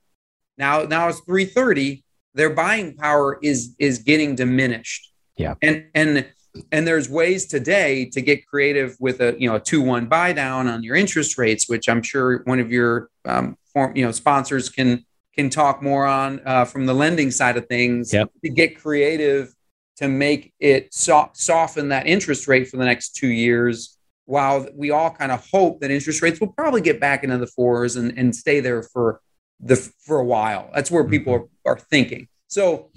Now 0.59 0.83
now 0.83 1.09
it's 1.09 1.19
three 1.21 1.45
thirty. 1.45 2.03
Their 2.35 2.51
buying 2.51 2.95
power 2.95 3.39
is 3.41 3.75
is 3.79 3.97
getting 3.99 4.35
diminished. 4.35 5.11
Yeah, 5.35 5.55
and 5.63 5.87
and 5.95 6.27
and 6.71 6.87
there's 6.87 7.09
ways 7.09 7.45
today 7.45 8.05
to 8.05 8.21
get 8.21 8.45
creative 8.47 8.95
with 8.99 9.21
a 9.21 9.35
you 9.39 9.49
know 9.49 9.55
a 9.55 9.59
two 9.59 9.81
one 9.81 10.07
buy 10.07 10.33
down 10.33 10.67
on 10.67 10.83
your 10.83 10.95
interest 10.95 11.37
rates, 11.37 11.69
which 11.69 11.87
I'm 11.89 12.01
sure 12.01 12.41
one 12.43 12.59
of 12.59 12.71
your 12.71 13.09
um, 13.25 13.57
form, 13.73 13.95
you 13.95 14.05
know 14.05 14.11
sponsors 14.11 14.69
can 14.69 15.05
can 15.35 15.49
talk 15.49 15.81
more 15.81 16.05
on 16.05 16.41
uh, 16.45 16.65
from 16.65 16.85
the 16.85 16.93
lending 16.93 17.31
side 17.31 17.57
of 17.57 17.67
things 17.67 18.13
yep. 18.13 18.31
to 18.43 18.49
get 18.49 18.79
creative 18.79 19.53
to 19.97 20.07
make 20.07 20.53
it 20.59 20.93
so- 20.93 21.31
soften 21.33 21.89
that 21.89 22.07
interest 22.07 22.47
rate 22.47 22.67
for 22.67 22.77
the 22.77 22.85
next 22.85 23.15
two 23.15 23.27
years. 23.27 23.97
While 24.25 24.67
we 24.75 24.91
all 24.91 25.11
kind 25.11 25.31
of 25.31 25.47
hope 25.49 25.79
that 25.79 25.89
interest 25.89 26.21
rates 26.21 26.39
will 26.41 26.51
probably 26.51 26.81
get 26.81 26.99
back 26.99 27.23
into 27.23 27.37
the 27.37 27.47
fours 27.47 27.95
and, 27.95 28.17
and 28.17 28.35
stay 28.35 28.59
there 28.59 28.83
for 28.83 29.21
the 29.59 29.75
for 29.75 30.19
a 30.19 30.25
while. 30.25 30.69
That's 30.73 30.91
where 30.91 31.03
people 31.03 31.33
mm-hmm. 31.33 31.69
are, 31.69 31.73
are 31.73 31.79
thinking. 31.79 32.27
So 32.47 32.91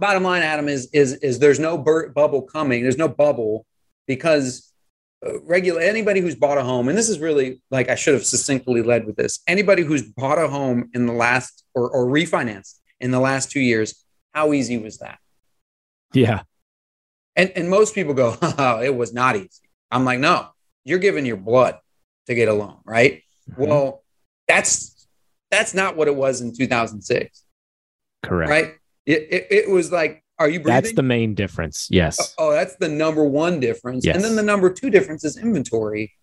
bottom 0.00 0.22
line, 0.22 0.42
Adam, 0.42 0.68
is 0.68 0.88
is 0.92 1.14
is 1.14 1.38
there's 1.38 1.60
no 1.60 1.78
bur- 1.78 2.08
bubble 2.08 2.42
coming. 2.42 2.82
There's 2.82 2.98
no 2.98 3.08
bubble 3.08 3.66
because 4.06 4.72
uh, 5.24 5.40
regular 5.42 5.80
anybody 5.80 6.20
who's 6.20 6.34
bought 6.34 6.58
a 6.58 6.64
home, 6.64 6.88
and 6.88 6.98
this 6.98 7.08
is 7.08 7.18
really 7.18 7.60
like 7.70 7.88
I 7.88 7.94
should 7.94 8.14
have 8.14 8.24
succinctly 8.24 8.82
led 8.82 9.06
with 9.06 9.16
this. 9.16 9.40
Anybody 9.46 9.82
who's 9.82 10.02
bought 10.02 10.38
a 10.38 10.48
home 10.48 10.90
in 10.94 11.06
the 11.06 11.12
last 11.12 11.64
or 11.74 11.90
or 11.90 12.06
refinanced 12.06 12.80
in 12.98 13.10
the 13.10 13.20
last 13.20 13.50
two 13.50 13.60
years, 13.60 14.04
how 14.32 14.52
easy 14.52 14.78
was 14.78 14.98
that? 14.98 15.18
Yeah. 16.12 16.42
And 17.36 17.52
and 17.54 17.70
most 17.70 17.94
people 17.94 18.14
go, 18.14 18.36
oh, 18.42 18.80
it 18.82 18.94
was 18.94 19.12
not 19.12 19.36
easy. 19.36 19.48
I'm 19.90 20.04
like, 20.04 20.18
no, 20.18 20.48
you're 20.84 20.98
giving 20.98 21.26
your 21.26 21.36
blood 21.36 21.78
to 22.26 22.34
get 22.34 22.48
a 22.48 22.52
loan, 22.52 22.78
right? 22.84 23.22
Mm-hmm. 23.50 23.66
Well, 23.66 24.04
that's 24.48 25.06
that's 25.50 25.74
not 25.74 25.96
what 25.96 26.08
it 26.08 26.14
was 26.14 26.40
in 26.40 26.54
2006. 26.54 27.44
Correct. 28.22 28.50
Right? 28.50 28.74
It, 29.10 29.28
it, 29.30 29.46
it, 29.50 29.70
was 29.70 29.90
like, 29.90 30.22
are 30.38 30.48
you 30.48 30.60
breathing? 30.60 30.82
That's 30.82 30.94
the 30.94 31.02
main 31.02 31.34
difference. 31.34 31.88
Yes. 31.90 32.34
Oh, 32.38 32.48
oh, 32.48 32.52
that's 32.52 32.76
the 32.76 32.88
number 32.88 33.24
one 33.24 33.58
difference. 33.58 34.06
Yes. 34.06 34.16
And 34.16 34.24
then 34.24 34.36
the 34.36 34.42
number 34.42 34.72
two 34.72 34.90
difference 34.90 35.24
is 35.24 35.36
inventory. 35.36 36.14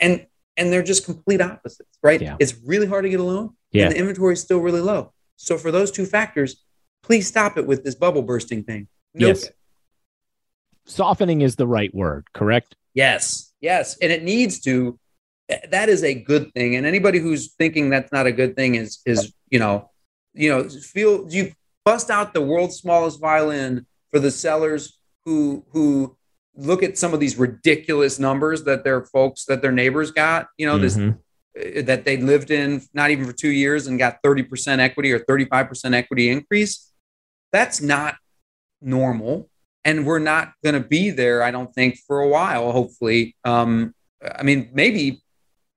And 0.00 0.26
and 0.56 0.72
they're 0.72 0.82
just 0.82 1.04
complete 1.04 1.40
opposites, 1.40 1.98
right? 2.02 2.20
Yeah. 2.20 2.36
It's 2.38 2.54
really 2.66 2.86
hard 2.86 3.04
to 3.04 3.10
get 3.10 3.20
a 3.20 3.22
loan. 3.22 3.56
Yeah. 3.70 3.84
And 3.84 3.92
the 3.92 3.98
inventory 3.98 4.34
is 4.34 4.40
still 4.40 4.58
really 4.58 4.80
low. 4.80 5.12
So 5.36 5.56
for 5.56 5.70
those 5.70 5.90
two 5.90 6.04
factors, 6.04 6.62
please 7.02 7.26
stop 7.26 7.56
it 7.56 7.66
with 7.66 7.84
this 7.84 7.94
bubble 7.94 8.22
bursting 8.22 8.64
thing. 8.64 8.88
Nope 9.14 9.28
yes. 9.28 9.44
It. 9.44 9.56
Softening 10.84 11.40
is 11.40 11.56
the 11.56 11.66
right 11.66 11.94
word, 11.94 12.26
correct? 12.34 12.76
Yes. 12.92 13.52
Yes. 13.60 13.96
And 14.02 14.12
it 14.12 14.24
needs 14.24 14.60
to 14.62 14.98
that 15.70 15.88
is 15.88 16.02
a 16.02 16.14
good 16.14 16.52
thing. 16.54 16.76
And 16.76 16.86
anybody 16.86 17.18
who's 17.18 17.54
thinking 17.54 17.90
that's 17.90 18.12
not 18.12 18.26
a 18.26 18.32
good 18.32 18.56
thing 18.56 18.74
is 18.74 19.00
is, 19.06 19.32
you 19.50 19.58
know, 19.58 19.90
you 20.34 20.50
know, 20.50 20.68
feel 20.68 21.26
you 21.30 21.52
bust 21.84 22.10
out 22.10 22.34
the 22.34 22.40
world's 22.40 22.76
smallest 22.76 23.20
violin 23.20 23.86
for 24.10 24.18
the 24.18 24.30
sellers 24.30 24.98
who 25.24 25.64
who 25.72 26.16
look 26.54 26.82
at 26.82 26.98
some 26.98 27.14
of 27.14 27.20
these 27.20 27.36
ridiculous 27.36 28.18
numbers 28.18 28.64
that 28.64 28.84
their 28.84 29.04
folks 29.04 29.44
that 29.46 29.62
their 29.62 29.72
neighbors 29.72 30.10
got 30.10 30.48
you 30.58 30.66
know 30.66 30.78
mm-hmm. 30.78 31.12
this 31.54 31.78
uh, 31.78 31.82
that 31.82 32.04
they 32.04 32.16
lived 32.16 32.50
in 32.50 32.82
not 32.94 33.10
even 33.10 33.24
for 33.24 33.32
two 33.32 33.50
years 33.50 33.86
and 33.86 33.98
got 33.98 34.22
30% 34.22 34.78
equity 34.78 35.12
or 35.12 35.20
35% 35.20 35.94
equity 35.94 36.30
increase. 36.30 36.90
That's 37.52 37.82
not 37.82 38.16
normal. 38.80 39.50
And 39.84 40.06
we're 40.06 40.18
not 40.18 40.52
going 40.62 40.80
to 40.80 40.88
be 40.88 41.10
there 41.10 41.42
i 41.42 41.50
don't 41.50 41.74
think 41.74 41.98
for 42.06 42.20
a 42.20 42.28
while 42.28 42.72
hopefully. 42.72 43.36
Um, 43.44 43.94
i 44.38 44.42
mean 44.42 44.70
maybe 44.72 45.22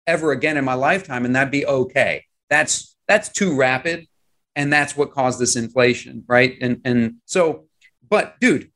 ever 0.08 0.32
again 0.32 0.56
in 0.58 0.64
my 0.64 0.76
lifetime 0.76 1.26
and 1.26 1.36
that'd 1.36 1.52
be 1.52 1.66
okay. 1.66 2.26
That's 2.50 2.96
that's 3.08 3.30
too 3.30 3.56
rapid 3.56 4.08
and 4.56 4.72
that's 4.72 4.96
what 4.96 5.12
caused 5.12 5.40
this 5.40 5.56
inflation, 5.56 6.24
right? 6.28 6.58
And 6.62 6.82
and 6.86 7.16
so, 7.26 7.66
but 8.10 8.40
dude, 8.40 8.72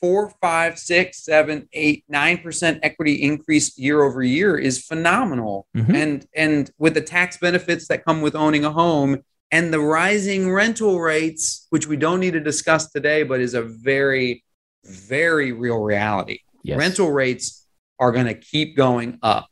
four, 0.00 0.32
five, 0.40 0.78
six, 0.78 1.22
seven, 1.24 1.68
eight, 1.72 2.04
nine 2.08 2.38
percent 2.38 2.80
equity 2.82 3.22
increase 3.22 3.78
year 3.78 4.02
over 4.02 4.22
year 4.22 4.56
is 4.56 4.84
phenomenal. 4.84 5.66
Mm-hmm. 5.76 5.94
And 5.94 6.26
and 6.34 6.70
with 6.78 6.94
the 6.94 7.00
tax 7.00 7.38
benefits 7.38 7.88
that 7.88 8.04
come 8.04 8.22
with 8.22 8.34
owning 8.34 8.64
a 8.64 8.70
home 8.70 9.22
and 9.52 9.72
the 9.72 9.80
rising 9.80 10.52
rental 10.52 11.00
rates, 11.00 11.66
which 11.70 11.86
we 11.86 11.96
don't 11.96 12.20
need 12.20 12.32
to 12.32 12.40
discuss 12.40 12.90
today, 12.90 13.22
but 13.22 13.40
is 13.40 13.54
a 13.54 13.62
very, 13.62 14.44
very 14.84 15.52
real 15.52 15.78
reality. 15.78 16.40
Yes. 16.62 16.78
Rental 16.78 17.12
rates 17.12 17.66
are 17.98 18.12
going 18.12 18.26
to 18.26 18.34
keep 18.34 18.76
going 18.76 19.18
up. 19.22 19.46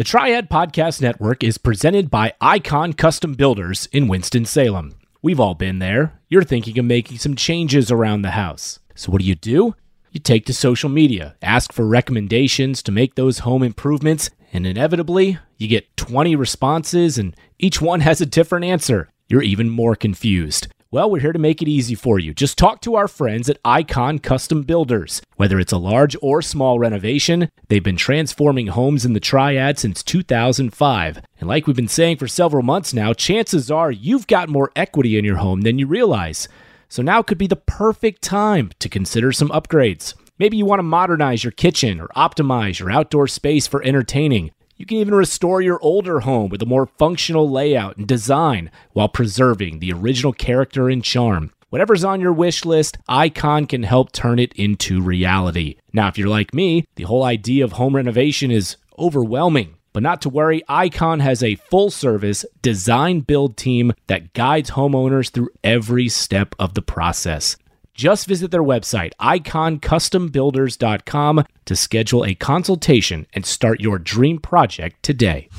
The 0.00 0.04
Triad 0.04 0.48
Podcast 0.48 1.02
Network 1.02 1.44
is 1.44 1.58
presented 1.58 2.10
by 2.10 2.32
Icon 2.40 2.94
Custom 2.94 3.34
Builders 3.34 3.86
in 3.92 4.08
Winston-Salem. 4.08 4.94
We've 5.20 5.38
all 5.38 5.52
been 5.52 5.78
there. 5.78 6.18
You're 6.30 6.42
thinking 6.42 6.78
of 6.78 6.86
making 6.86 7.18
some 7.18 7.34
changes 7.34 7.92
around 7.92 8.22
the 8.22 8.30
house. 8.30 8.78
So, 8.94 9.12
what 9.12 9.20
do 9.20 9.26
you 9.26 9.34
do? 9.34 9.74
You 10.10 10.18
take 10.18 10.46
to 10.46 10.54
social 10.54 10.88
media, 10.88 11.36
ask 11.42 11.70
for 11.70 11.86
recommendations 11.86 12.82
to 12.84 12.90
make 12.90 13.14
those 13.14 13.40
home 13.40 13.62
improvements, 13.62 14.30
and 14.54 14.66
inevitably, 14.66 15.38
you 15.58 15.68
get 15.68 15.94
20 15.98 16.34
responses, 16.34 17.18
and 17.18 17.36
each 17.58 17.82
one 17.82 18.00
has 18.08 18.22
a 18.22 18.26
different 18.26 18.64
answer. 18.64 19.10
You're 19.28 19.42
even 19.42 19.68
more 19.68 19.96
confused. 19.96 20.68
Well, 20.92 21.08
we're 21.08 21.20
here 21.20 21.32
to 21.32 21.38
make 21.38 21.62
it 21.62 21.68
easy 21.68 21.94
for 21.94 22.18
you. 22.18 22.34
Just 22.34 22.58
talk 22.58 22.80
to 22.80 22.96
our 22.96 23.06
friends 23.06 23.48
at 23.48 23.60
Icon 23.64 24.18
Custom 24.18 24.64
Builders. 24.64 25.22
Whether 25.36 25.60
it's 25.60 25.70
a 25.70 25.78
large 25.78 26.16
or 26.20 26.42
small 26.42 26.80
renovation, 26.80 27.48
they've 27.68 27.80
been 27.80 27.94
transforming 27.94 28.66
homes 28.66 29.04
in 29.04 29.12
the 29.12 29.20
Triad 29.20 29.78
since 29.78 30.02
2005. 30.02 31.22
And 31.38 31.48
like 31.48 31.68
we've 31.68 31.76
been 31.76 31.86
saying 31.86 32.16
for 32.16 32.26
several 32.26 32.64
months 32.64 32.92
now, 32.92 33.12
chances 33.12 33.70
are 33.70 33.92
you've 33.92 34.26
got 34.26 34.48
more 34.48 34.72
equity 34.74 35.16
in 35.16 35.24
your 35.24 35.36
home 35.36 35.60
than 35.60 35.78
you 35.78 35.86
realize. 35.86 36.48
So 36.88 37.02
now 37.02 37.22
could 37.22 37.38
be 37.38 37.46
the 37.46 37.54
perfect 37.54 38.20
time 38.20 38.72
to 38.80 38.88
consider 38.88 39.30
some 39.30 39.50
upgrades. 39.50 40.14
Maybe 40.40 40.56
you 40.56 40.66
want 40.66 40.80
to 40.80 40.82
modernize 40.82 41.44
your 41.44 41.52
kitchen 41.52 42.00
or 42.00 42.08
optimize 42.16 42.80
your 42.80 42.90
outdoor 42.90 43.28
space 43.28 43.68
for 43.68 43.80
entertaining. 43.84 44.50
You 44.80 44.86
can 44.86 44.96
even 44.96 45.14
restore 45.14 45.60
your 45.60 45.78
older 45.82 46.20
home 46.20 46.48
with 46.48 46.62
a 46.62 46.66
more 46.66 46.86
functional 46.86 47.50
layout 47.50 47.98
and 47.98 48.08
design 48.08 48.70
while 48.94 49.10
preserving 49.10 49.78
the 49.78 49.92
original 49.92 50.32
character 50.32 50.88
and 50.88 51.04
charm. 51.04 51.52
Whatever's 51.68 52.02
on 52.02 52.22
your 52.22 52.32
wish 52.32 52.64
list, 52.64 52.96
Icon 53.06 53.66
can 53.66 53.82
help 53.82 54.10
turn 54.10 54.38
it 54.38 54.54
into 54.54 55.02
reality. 55.02 55.76
Now, 55.92 56.08
if 56.08 56.16
you're 56.16 56.28
like 56.30 56.54
me, 56.54 56.86
the 56.94 57.02
whole 57.02 57.24
idea 57.24 57.62
of 57.62 57.72
home 57.72 57.94
renovation 57.94 58.50
is 58.50 58.78
overwhelming. 58.98 59.76
But 59.92 60.02
not 60.02 60.22
to 60.22 60.30
worry, 60.30 60.62
Icon 60.66 61.20
has 61.20 61.42
a 61.42 61.56
full 61.56 61.90
service 61.90 62.46
design 62.62 63.20
build 63.20 63.58
team 63.58 63.92
that 64.06 64.32
guides 64.32 64.70
homeowners 64.70 65.30
through 65.30 65.50
every 65.62 66.08
step 66.08 66.54
of 66.58 66.72
the 66.72 66.80
process. 66.80 67.58
Just 68.00 68.26
visit 68.26 68.50
their 68.50 68.62
website, 68.62 69.12
iconcustombuilders.com, 69.20 71.44
to 71.66 71.76
schedule 71.76 72.24
a 72.24 72.34
consultation 72.34 73.26
and 73.34 73.44
start 73.44 73.78
your 73.78 73.98
dream 73.98 74.38
project 74.38 75.02
today. 75.02 75.50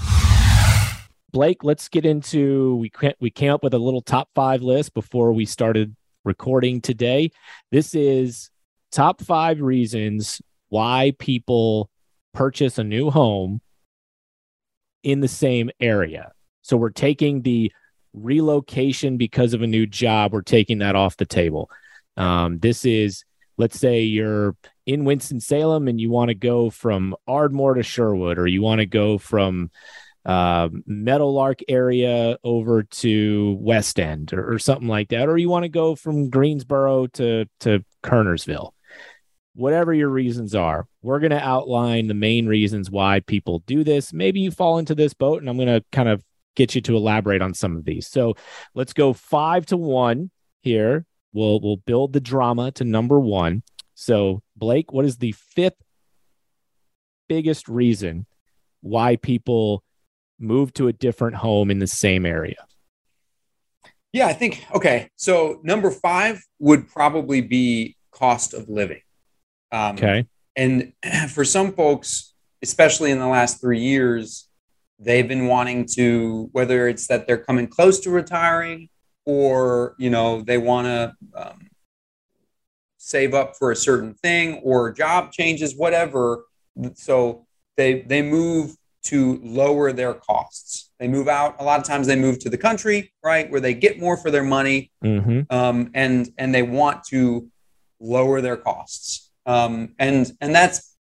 Blake, 1.32 1.64
let's 1.64 1.88
get 1.88 2.04
into 2.04 2.78
we 2.78 2.90
can't 2.90 3.16
we 3.20 3.30
came 3.30 3.52
up 3.52 3.62
with 3.62 3.76
a 3.76 3.78
little 3.78 4.02
top 4.02 4.30
5 4.34 4.64
list 4.64 4.96
before 4.96 5.34
we 5.34 5.46
started 5.46 5.96
recording 6.26 6.82
today. 6.82 7.30
This 7.70 7.94
is 7.94 8.50
top 8.92 9.22
5 9.22 9.62
reasons 9.62 10.42
why 10.70 11.14
people 11.20 11.92
purchase 12.34 12.80
a 12.80 12.84
new 12.84 13.12
home 13.12 13.62
in 15.04 15.20
the 15.20 15.28
same 15.28 15.70
area. 15.80 16.32
So 16.64 16.76
we're 16.76 16.90
taking 16.90 17.44
the 17.44 17.72
relocation 18.14 19.18
because 19.18 19.54
of 19.54 19.62
a 19.62 19.68
new 19.68 19.86
job, 19.86 20.34
we're 20.34 20.42
taking 20.42 20.80
that 20.80 20.96
off 20.96 21.18
the 21.18 21.28
table. 21.28 21.70
Um, 22.22 22.60
this 22.60 22.86
is, 22.86 23.26
let's 23.58 23.80
say 23.80 24.04
you're 24.04 24.56
in 24.86 25.06
Winston 25.06 25.40
Salem 25.40 25.88
and 25.88 26.00
you 26.00 26.12
want 26.12 26.30
to 26.30 26.36
go 26.36 26.70
from 26.70 27.16
Ardmore 27.28 27.74
to 27.74 27.84
Sherwood, 27.84 28.38
or 28.38 28.46
you 28.46 28.62
want 28.62 28.80
to 28.80 28.86
go 28.86 29.18
from 29.18 29.72
uh, 30.24 30.70
Meadowlark 30.86 31.62
area 31.68 32.38
over 32.44 32.84
to 32.84 33.58
West 33.60 34.00
End 34.00 34.34
or, 34.34 34.54
or 34.54 34.60
something 34.60 34.88
like 34.88 35.10
that, 35.10 35.30
or 35.30 35.38
you 35.38 35.50
want 35.50 35.64
to 35.64 35.70
go 35.70 35.96
from 35.96 36.30
Greensboro 36.30 37.08
to 37.08 37.46
to 37.62 37.84
Kernersville. 38.04 38.74
Whatever 39.56 39.92
your 39.94 40.10
reasons 40.10 40.54
are, 40.54 40.88
we're 41.02 41.20
going 41.20 41.32
to 41.32 41.44
outline 41.44 42.08
the 42.08 42.14
main 42.14 42.46
reasons 42.46 42.92
why 42.92 43.22
people 43.22 43.64
do 43.66 43.84
this. 43.84 44.14
Maybe 44.14 44.42
you 44.42 44.52
fall 44.52 44.78
into 44.78 44.94
this 44.94 45.16
boat, 45.16 45.42
and 45.42 45.50
I'm 45.50 45.58
going 45.58 45.80
to 45.80 45.84
kind 45.92 46.08
of 46.08 46.24
get 46.56 46.76
you 46.76 46.82
to 46.82 46.96
elaborate 46.96 47.42
on 47.42 47.56
some 47.56 47.76
of 47.76 47.84
these. 47.84 48.08
So 48.08 48.36
let's 48.76 48.94
go 48.94 49.14
five 49.14 49.66
to 49.68 49.78
one 49.78 50.30
here. 50.62 51.06
We'll 51.34 51.60
we'll 51.60 51.78
build 51.78 52.14
the 52.14 52.20
drama 52.20 52.72
to 52.74 52.84
number 52.84 53.20
one. 53.20 53.64
So 53.94 54.42
Blake, 54.56 54.92
what 54.92 55.06
is 55.06 55.18
the 55.18 55.34
fifth 55.34 55.82
biggest 57.30 57.68
reason 57.68 58.26
why 58.82 59.16
people 59.16 59.84
move 60.40 60.74
to 60.74 60.88
a 60.88 60.94
different 60.94 61.38
home 61.38 61.72
in 61.72 61.80
the 61.80 61.88
same 61.88 62.26
area? 62.26 62.66
Yeah, 64.12 64.28
I 64.28 64.34
think 64.34 64.66
okay. 64.74 65.10
So 65.16 65.60
number 65.64 65.92
five 65.92 66.42
would 66.60 66.90
probably 66.90 67.42
be 67.42 67.96
cost 68.12 68.54
of 68.54 68.68
living. 68.68 69.02
Um, 69.72 69.96
okay. 69.96 70.26
And 70.56 70.94
for 71.30 71.46
some 71.46 71.72
folks, 71.74 72.34
especially 72.62 73.12
in 73.12 73.20
the 73.20 73.28
last 73.28 73.62
three 73.62 73.80
years, 73.80 74.50
they've 75.00 75.28
been 75.28 75.48
wanting 75.48 75.88
to 75.96 76.50
whether 76.52 76.88
it's 76.88 77.08
that 77.08 77.26
they're 77.26 77.44
coming 77.44 77.68
close 77.68 78.02
to 78.02 78.10
retiring 78.10 78.90
or 79.26 79.96
you 79.98 80.10
know 80.10 80.42
they 80.42 80.58
want 80.58 80.88
to 80.88 81.14
um, 81.36 81.70
save 82.98 83.34
up 83.34 83.56
for 83.58 83.72
a 83.72 83.76
certain 83.76 84.14
thing 84.16 84.56
or 84.64 84.92
job 84.92 85.32
changes 85.32 85.76
whatever 85.76 86.46
so 86.96 87.46
they 87.78 88.02
they 88.02 88.22
move 88.22 88.76
to 89.04 89.40
lower 89.44 89.92
their 89.92 90.14
costs. 90.14 90.92
They 91.00 91.08
move 91.08 91.28
out 91.28 91.56
a 91.60 91.64
lot 91.64 91.80
of 91.80 91.86
times 91.86 92.08
they 92.08 92.16
move 92.16 92.40
to 92.40 92.50
the 92.50 92.58
country 92.58 93.12
right 93.24 93.50
where 93.50 93.62
they 93.62 93.74
get 93.74 94.00
more 94.00 94.18
for 94.18 94.30
their 94.30 94.44
money 94.44 94.92
mm-hmm. 95.04 95.42
um, 95.50 95.92
and 95.94 96.30
and 96.38 96.54
they 96.54 96.62
want 96.62 97.04
to 97.06 97.50
lower 98.00 98.42
their 98.42 98.58
costs. 98.58 99.32
Um, 99.46 99.96
and 99.98 100.32
and 100.40 100.54
that's 100.54 100.96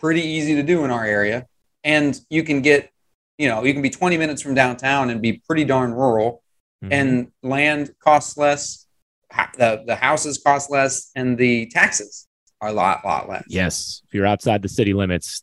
pretty 0.00 0.22
easy 0.22 0.54
to 0.56 0.62
do 0.62 0.84
in 0.84 0.90
our 0.90 1.04
area. 1.04 1.46
And 1.84 2.20
you 2.28 2.42
can 2.42 2.60
get 2.62 2.90
you 3.38 3.48
know, 3.48 3.62
you 3.62 3.72
can 3.72 3.82
be 3.82 3.90
20 3.90 4.18
minutes 4.18 4.42
from 4.42 4.54
downtown 4.54 5.10
and 5.10 5.22
be 5.22 5.40
pretty 5.46 5.64
darn 5.64 5.92
rural, 5.92 6.42
mm-hmm. 6.82 6.92
and 6.92 7.32
land 7.42 7.90
costs 8.00 8.36
less, 8.36 8.86
the 9.56 9.82
the 9.86 9.96
houses 9.96 10.38
cost 10.38 10.70
less, 10.70 11.10
and 11.14 11.36
the 11.36 11.66
taxes 11.66 12.26
are 12.60 12.70
a 12.70 12.72
lot 12.72 13.04
lot 13.04 13.28
less. 13.28 13.44
Yes, 13.48 14.02
if 14.06 14.14
you're 14.14 14.26
outside 14.26 14.62
the 14.62 14.68
city 14.68 14.92
limits, 14.92 15.42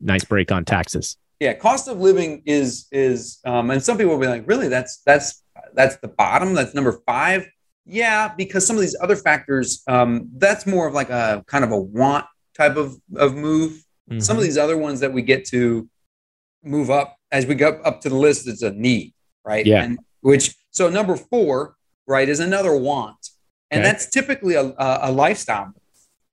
nice 0.00 0.24
break 0.24 0.50
on 0.52 0.64
taxes. 0.64 1.16
Yeah, 1.40 1.54
cost 1.54 1.88
of 1.88 2.00
living 2.00 2.42
is 2.46 2.86
is, 2.90 3.38
um, 3.44 3.70
and 3.70 3.82
some 3.82 3.96
people 3.96 4.12
will 4.14 4.20
be 4.20 4.26
like, 4.26 4.46
really, 4.46 4.68
that's 4.68 5.02
that's 5.06 5.42
that's 5.74 5.96
the 5.98 6.08
bottom. 6.08 6.54
That's 6.54 6.74
number 6.74 7.00
five. 7.06 7.48
Yeah, 7.84 8.34
because 8.36 8.66
some 8.66 8.76
of 8.76 8.82
these 8.82 8.96
other 9.00 9.16
factors, 9.16 9.82
um, 9.88 10.28
that's 10.36 10.66
more 10.66 10.86
of 10.86 10.94
like 10.94 11.10
a 11.10 11.44
kind 11.46 11.64
of 11.64 11.70
a 11.70 11.80
want 11.80 12.26
type 12.56 12.76
of 12.76 12.96
of 13.16 13.34
move. 13.34 13.84
Mm-hmm. 14.10 14.20
Some 14.20 14.36
of 14.36 14.40
mm-hmm. 14.40 14.48
these 14.48 14.58
other 14.58 14.76
ones 14.76 15.00
that 15.00 15.12
we 15.12 15.22
get 15.22 15.44
to 15.46 15.88
move 16.64 16.90
up 16.90 17.16
as 17.30 17.46
we 17.46 17.54
go 17.54 17.80
up 17.84 18.00
to 18.02 18.08
the 18.08 18.16
list, 18.16 18.48
it's 18.48 18.62
a 18.62 18.72
need, 18.72 19.14
right? 19.44 19.64
Yeah. 19.64 19.82
And 19.82 19.98
which 20.20 20.54
so 20.70 20.88
number 20.88 21.16
four, 21.16 21.76
right, 22.06 22.28
is 22.28 22.40
another 22.40 22.76
want, 22.76 23.30
and 23.70 23.80
okay. 23.80 23.90
that's 23.90 24.08
typically 24.10 24.54
a, 24.54 24.62
a, 24.62 24.98
a 25.02 25.12
lifestyle, 25.12 25.72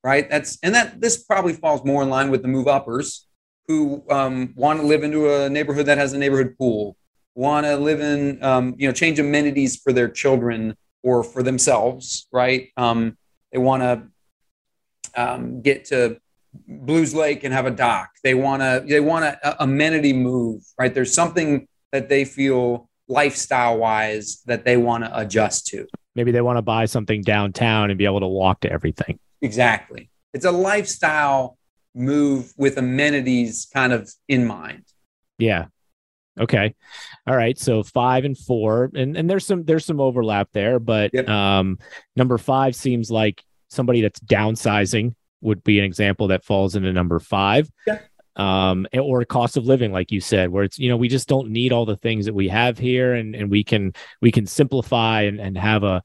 right? 0.04 0.30
That's 0.30 0.58
and 0.64 0.74
that 0.76 1.02
this 1.02 1.24
probably 1.24 1.54
falls 1.54 1.84
more 1.84 2.04
in 2.04 2.10
line 2.10 2.30
with 2.32 2.42
the 2.42 2.48
move 2.48 2.68
uppers 2.68 3.28
who 3.68 4.04
um, 4.10 4.54
want 4.56 4.80
to 4.80 4.86
live 4.86 5.04
into 5.04 5.34
a 5.34 5.50
neighborhood 5.50 5.88
that 5.88 5.98
has 5.98 6.14
a 6.14 6.18
neighborhood 6.18 6.56
pool, 6.58 6.96
want 7.34 7.66
to 7.66 7.76
live 7.78 8.00
in, 8.00 8.44
um, 8.44 8.76
you 8.78 8.88
know, 8.88 8.94
change 8.94 9.20
amenities 9.20 9.76
for 9.78 9.92
their 9.92 10.08
children 10.08 10.76
or 11.04 11.24
for 11.24 11.44
themselves, 11.44 12.28
right? 12.32 12.70
Um, 12.78 13.18
they 13.52 13.58
want 13.58 13.84
to 13.84 14.04
um, 15.16 15.62
get 15.62 15.86
to 15.86 16.20
Belews 16.68 17.14
Lake 17.14 17.44
and 17.44 17.54
have 17.54 17.66
a 17.66 17.72
dock. 17.72 18.10
They 18.24 18.34
want 18.34 18.62
to 18.62 18.84
they 18.88 19.00
want 19.00 19.26
a, 19.26 19.64
amenity 19.64 20.14
move, 20.14 20.64
right? 20.80 20.94
There's 20.94 21.14
something 21.14 21.68
that 21.92 22.10
they 22.10 22.26
feel 22.26 22.90
lifestyle 23.08 23.78
wise 23.78 24.42
that 24.46 24.66
they 24.66 24.78
want 24.78 25.04
to 25.04 25.20
adjust 25.20 25.68
to. 25.68 25.88
Maybe 26.16 26.32
they 26.32 26.42
want 26.42 26.58
to 26.58 26.62
buy 26.62 26.86
something 26.86 27.22
downtown 27.22 27.90
and 27.90 27.98
be 27.98 28.06
able 28.06 28.22
to 28.22 28.28
walk 28.28 28.62
to 28.62 28.72
everything. 28.72 29.20
Exactly. 29.42 30.10
It's 30.34 30.46
a 30.46 30.52
lifestyle 30.52 31.58
move 31.94 32.54
with 32.58 32.78
amenities 32.78 33.68
kind 33.74 33.94
of 33.94 34.12
in 34.28 34.46
mind. 34.46 34.84
Yeah. 35.38 35.66
Okay. 36.40 36.76
All 37.28 37.36
right. 37.36 37.58
So 37.58 37.84
five 37.84 38.26
and 38.26 38.38
four, 38.38 38.92
and 38.94 39.16
and 39.16 39.30
there's 39.30 39.46
some 39.46 39.64
there's 39.64 39.86
some 39.86 40.02
overlap 40.02 40.50
there, 40.52 40.80
but 40.80 41.12
yep. 41.14 41.30
um, 41.30 41.80
number 42.16 42.38
five 42.38 42.76
seems 42.76 43.10
like 43.10 43.42
somebody 43.70 44.02
that's 44.02 44.20
downsizing 44.20 45.14
would 45.42 45.64
be 45.64 45.80
an 45.80 45.86
example 45.86 46.28
that 46.28 46.44
falls 46.44 46.76
into 46.76 46.92
number 46.92 47.20
five. 47.20 47.70
Yeah. 47.88 48.00
Um, 48.36 48.86
or 48.94 49.24
cost 49.24 49.56
of 49.56 49.66
living, 49.66 49.94
like 49.94 50.12
you 50.12 50.20
said, 50.20 50.50
where 50.50 50.66
it's, 50.66 50.78
you 50.78 50.90
know, 50.90 50.98
we 50.98 51.08
just 51.08 51.30
don't 51.30 51.52
need 51.52 51.72
all 51.72 51.86
the 51.86 51.96
things 51.96 52.26
that 52.26 52.34
we 52.34 52.50
have 52.50 52.78
here 52.78 53.14
and, 53.14 53.34
and 53.34 53.50
we 53.50 53.64
can, 53.64 53.94
we 54.22 54.32
can 54.32 54.46
simplify 54.46 55.22
and, 55.22 55.40
and 55.40 55.58
have 55.58 55.84
a, 55.84 56.04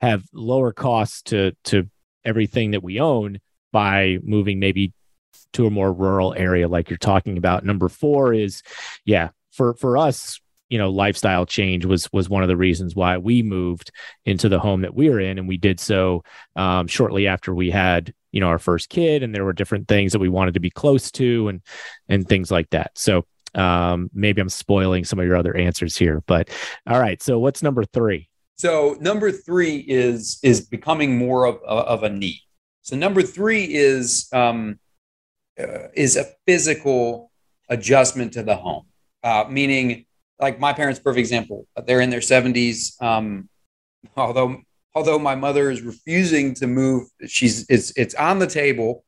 have 0.00 0.24
lower 0.32 0.72
costs 0.72 1.22
to, 1.22 1.56
to 1.64 1.88
everything 2.24 2.70
that 2.70 2.84
we 2.84 3.00
own 3.00 3.40
by 3.72 4.18
moving 4.22 4.60
maybe 4.60 4.92
to 5.54 5.66
a 5.66 5.70
more 5.70 5.92
rural 5.92 6.34
area 6.34 6.68
like 6.68 6.88
you're 6.88 6.98
talking 6.98 7.36
about. 7.36 7.64
Number 7.64 7.88
four 7.88 8.32
is, 8.32 8.62
yeah, 9.04 9.30
for, 9.50 9.74
for 9.74 9.98
us, 9.98 10.40
you 10.72 10.78
know 10.78 10.88
lifestyle 10.88 11.44
change 11.44 11.84
was 11.84 12.10
was 12.14 12.30
one 12.30 12.42
of 12.42 12.48
the 12.48 12.56
reasons 12.56 12.96
why 12.96 13.18
we 13.18 13.42
moved 13.42 13.90
into 14.24 14.48
the 14.48 14.58
home 14.58 14.80
that 14.80 14.94
we 14.94 15.10
were 15.10 15.20
in 15.20 15.38
and 15.38 15.46
we 15.46 15.58
did 15.58 15.78
so 15.78 16.24
um, 16.56 16.86
shortly 16.86 17.26
after 17.26 17.54
we 17.54 17.70
had 17.70 18.14
you 18.32 18.40
know 18.40 18.48
our 18.48 18.58
first 18.58 18.88
kid 18.88 19.22
and 19.22 19.34
there 19.34 19.44
were 19.44 19.52
different 19.52 19.88
things 19.88 20.12
that 20.12 20.18
we 20.18 20.28
wanted 20.28 20.54
to 20.54 20.60
be 20.60 20.70
close 20.70 21.10
to 21.10 21.48
and 21.48 21.62
and 22.08 22.28
things 22.28 22.50
like 22.50 22.68
that 22.70 22.90
so 22.96 23.24
um, 23.54 24.10
maybe 24.12 24.40
i'm 24.40 24.48
spoiling 24.48 25.04
some 25.04 25.18
of 25.18 25.26
your 25.26 25.36
other 25.36 25.56
answers 25.56 25.96
here 25.96 26.22
but 26.26 26.48
all 26.86 27.00
right 27.00 27.22
so 27.22 27.38
what's 27.38 27.62
number 27.62 27.84
three 27.84 28.28
so 28.56 28.96
number 29.00 29.30
three 29.30 29.76
is 29.76 30.38
is 30.42 30.60
becoming 30.60 31.16
more 31.16 31.44
of, 31.44 31.62
of 31.64 32.02
a 32.02 32.08
need 32.08 32.40
so 32.82 32.96
number 32.96 33.22
three 33.22 33.64
is 33.64 34.28
um, 34.32 34.78
uh, 35.60 35.88
is 35.94 36.16
a 36.16 36.26
physical 36.46 37.30
adjustment 37.68 38.32
to 38.32 38.42
the 38.42 38.56
home 38.56 38.86
uh, 39.22 39.44
meaning 39.48 40.04
like 40.42 40.58
my 40.58 40.72
parents, 40.72 40.98
perfect 40.98 41.20
example. 41.20 41.66
They're 41.86 42.00
in 42.00 42.10
their 42.10 42.20
70s. 42.20 43.00
Um, 43.00 43.48
although 44.16 44.60
although 44.94 45.18
my 45.18 45.34
mother 45.34 45.70
is 45.70 45.82
refusing 45.82 46.54
to 46.54 46.66
move, 46.66 47.08
she's 47.26 47.66
it's 47.68 47.92
it's 47.96 48.14
on 48.14 48.38
the 48.38 48.46
table 48.46 49.04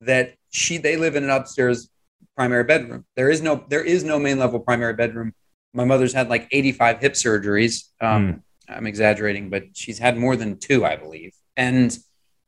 that 0.00 0.34
she 0.50 0.78
they 0.78 0.96
live 0.96 1.16
in 1.16 1.24
an 1.24 1.30
upstairs 1.30 1.90
primary 2.36 2.64
bedroom. 2.64 3.04
There 3.16 3.30
is 3.30 3.42
no 3.42 3.64
there 3.68 3.84
is 3.84 4.04
no 4.04 4.18
main 4.18 4.38
level 4.38 4.60
primary 4.60 4.94
bedroom. 4.94 5.32
My 5.72 5.84
mother's 5.84 6.12
had 6.12 6.28
like 6.28 6.48
85 6.52 7.00
hip 7.00 7.12
surgeries. 7.14 7.88
Um, 8.00 8.34
mm. 8.34 8.42
I'm 8.68 8.86
exaggerating, 8.86 9.50
but 9.50 9.64
she's 9.74 9.98
had 9.98 10.16
more 10.16 10.36
than 10.36 10.58
two, 10.58 10.84
I 10.84 10.96
believe. 10.96 11.32
And 11.56 11.96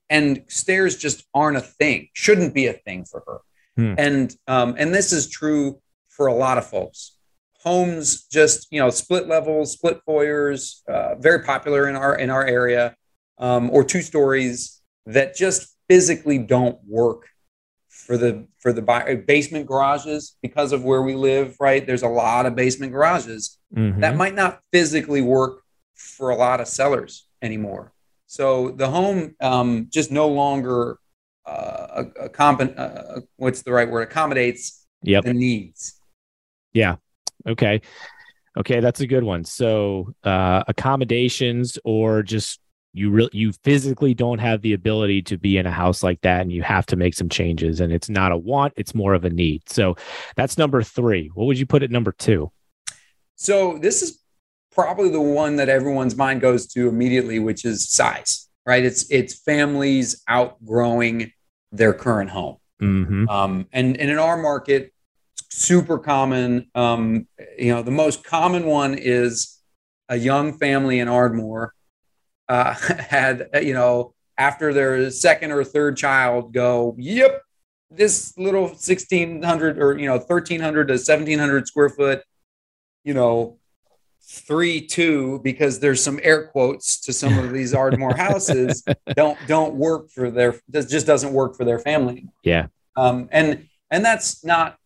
and 0.08 0.44
stairs 0.48 0.96
just 0.96 1.26
aren't 1.34 1.56
a 1.56 1.60
thing. 1.60 2.08
Shouldn't 2.12 2.54
be 2.54 2.68
a 2.68 2.72
thing 2.72 3.04
for 3.04 3.24
her. 3.26 3.38
Mm. 3.78 3.94
And 3.98 4.36
um, 4.46 4.74
and 4.78 4.94
this 4.94 5.12
is 5.12 5.28
true 5.28 5.80
for 6.08 6.26
a 6.26 6.34
lot 6.34 6.58
of 6.58 6.66
folks 6.66 7.15
homes 7.66 8.26
just 8.30 8.68
you 8.70 8.80
know 8.80 8.90
split 8.90 9.26
levels 9.26 9.72
split 9.72 10.00
foyers 10.06 10.84
uh, 10.88 11.16
very 11.16 11.42
popular 11.42 11.88
in 11.88 11.96
our 11.96 12.16
in 12.16 12.30
our 12.30 12.46
area 12.46 12.94
um, 13.38 13.68
or 13.70 13.82
two 13.82 14.02
stories 14.02 14.80
that 15.04 15.34
just 15.34 15.76
physically 15.88 16.38
don't 16.38 16.78
work 16.86 17.26
for 17.88 18.16
the 18.16 18.46
for 18.60 18.72
the 18.72 19.24
basement 19.26 19.66
garages 19.66 20.36
because 20.42 20.72
of 20.72 20.84
where 20.84 21.02
we 21.02 21.14
live 21.16 21.56
right? 21.58 21.84
There's 21.84 22.04
a 22.04 22.08
lot 22.08 22.46
of 22.46 22.54
basement 22.54 22.92
garages 22.92 23.58
mm-hmm. 23.74 24.00
that 24.00 24.16
might 24.16 24.34
not 24.34 24.60
physically 24.72 25.22
work 25.22 25.62
for 25.94 26.30
a 26.30 26.36
lot 26.36 26.60
of 26.60 26.68
sellers 26.68 27.26
anymore. 27.42 27.92
So 28.26 28.70
the 28.70 28.88
home 28.88 29.34
um, 29.40 29.88
just 29.90 30.12
no 30.12 30.28
longer 30.28 30.98
uh, 31.46 32.04
a, 32.20 32.24
a 32.24 32.28
comp- 32.28 32.74
uh, 32.76 33.20
what's 33.36 33.62
the 33.62 33.72
right 33.72 33.88
word? 33.88 34.02
Accommodates 34.02 34.86
yep. 35.02 35.24
the 35.24 35.34
needs. 35.34 36.00
Yeah 36.72 36.96
Okay. 37.46 37.80
Okay, 38.56 38.80
that's 38.80 39.00
a 39.00 39.06
good 39.06 39.22
one. 39.22 39.44
So, 39.44 40.14
uh, 40.24 40.64
accommodations 40.66 41.78
or 41.84 42.22
just 42.22 42.58
you 42.94 43.10
really 43.10 43.30
you 43.34 43.52
physically 43.62 44.14
don't 44.14 44.38
have 44.38 44.62
the 44.62 44.72
ability 44.72 45.20
to 45.20 45.36
be 45.36 45.58
in 45.58 45.66
a 45.66 45.70
house 45.70 46.02
like 46.02 46.22
that 46.22 46.40
and 46.40 46.50
you 46.50 46.62
have 46.62 46.86
to 46.86 46.96
make 46.96 47.12
some 47.12 47.28
changes 47.28 47.80
and 47.80 47.92
it's 47.92 48.08
not 48.08 48.32
a 48.32 48.36
want, 48.36 48.72
it's 48.76 48.94
more 48.94 49.12
of 49.12 49.26
a 49.26 49.30
need. 49.30 49.68
So, 49.68 49.96
that's 50.36 50.56
number 50.56 50.82
3. 50.82 51.30
What 51.34 51.44
would 51.44 51.58
you 51.58 51.66
put 51.66 51.82
at 51.82 51.90
number 51.90 52.12
2? 52.12 52.50
So, 53.34 53.76
this 53.78 54.00
is 54.00 54.22
probably 54.72 55.10
the 55.10 55.20
one 55.20 55.56
that 55.56 55.68
everyone's 55.68 56.16
mind 56.16 56.40
goes 56.40 56.66
to 56.68 56.88
immediately, 56.88 57.38
which 57.38 57.66
is 57.66 57.88
size, 57.88 58.48
right? 58.64 58.84
It's 58.84 59.10
it's 59.10 59.34
families 59.34 60.22
outgrowing 60.28 61.32
their 61.72 61.92
current 61.92 62.30
home. 62.30 62.56
Mm-hmm. 62.80 63.28
Um, 63.28 63.66
and, 63.72 63.96
and 63.96 64.10
in 64.10 64.18
our 64.18 64.36
market, 64.36 64.92
super 65.56 65.98
common. 65.98 66.70
Um, 66.74 67.26
you 67.58 67.72
know, 67.72 67.82
the 67.82 67.90
most 67.90 68.22
common 68.22 68.66
one 68.66 68.94
is 68.94 69.58
a 70.08 70.16
young 70.16 70.58
family 70.58 71.00
in 71.00 71.08
Ardmore 71.08 71.72
uh, 72.48 72.74
had, 72.98 73.48
you 73.62 73.72
know, 73.72 74.14
after 74.38 74.74
their 74.74 75.10
second 75.10 75.50
or 75.50 75.64
third 75.64 75.96
child 75.96 76.52
go, 76.52 76.94
yep, 76.98 77.42
this 77.90 78.36
little 78.36 78.64
1600 78.64 79.78
or, 79.78 79.98
you 79.98 80.06
know, 80.06 80.18
1300 80.18 80.88
to 80.88 80.92
1700 80.92 81.66
square 81.66 81.88
foot, 81.88 82.22
you 83.04 83.14
know, 83.14 83.58
three 84.28 84.84
two 84.84 85.40
because 85.44 85.78
there's 85.78 86.02
some 86.02 86.18
air 86.20 86.48
quotes 86.48 86.98
to 86.98 87.12
some 87.12 87.38
of 87.38 87.52
these 87.52 87.72
Ardmore 87.72 88.16
houses 88.16 88.82
don't 89.14 89.38
don't 89.46 89.76
work 89.76 90.10
for 90.10 90.32
their 90.32 90.60
just 90.72 91.06
doesn't 91.06 91.32
work 91.32 91.56
for 91.56 91.64
their 91.64 91.78
family. 91.78 92.26
Yeah. 92.42 92.66
Um, 92.96 93.28
and 93.30 93.68
and 93.88 94.04
that's 94.04 94.44
not 94.44 94.78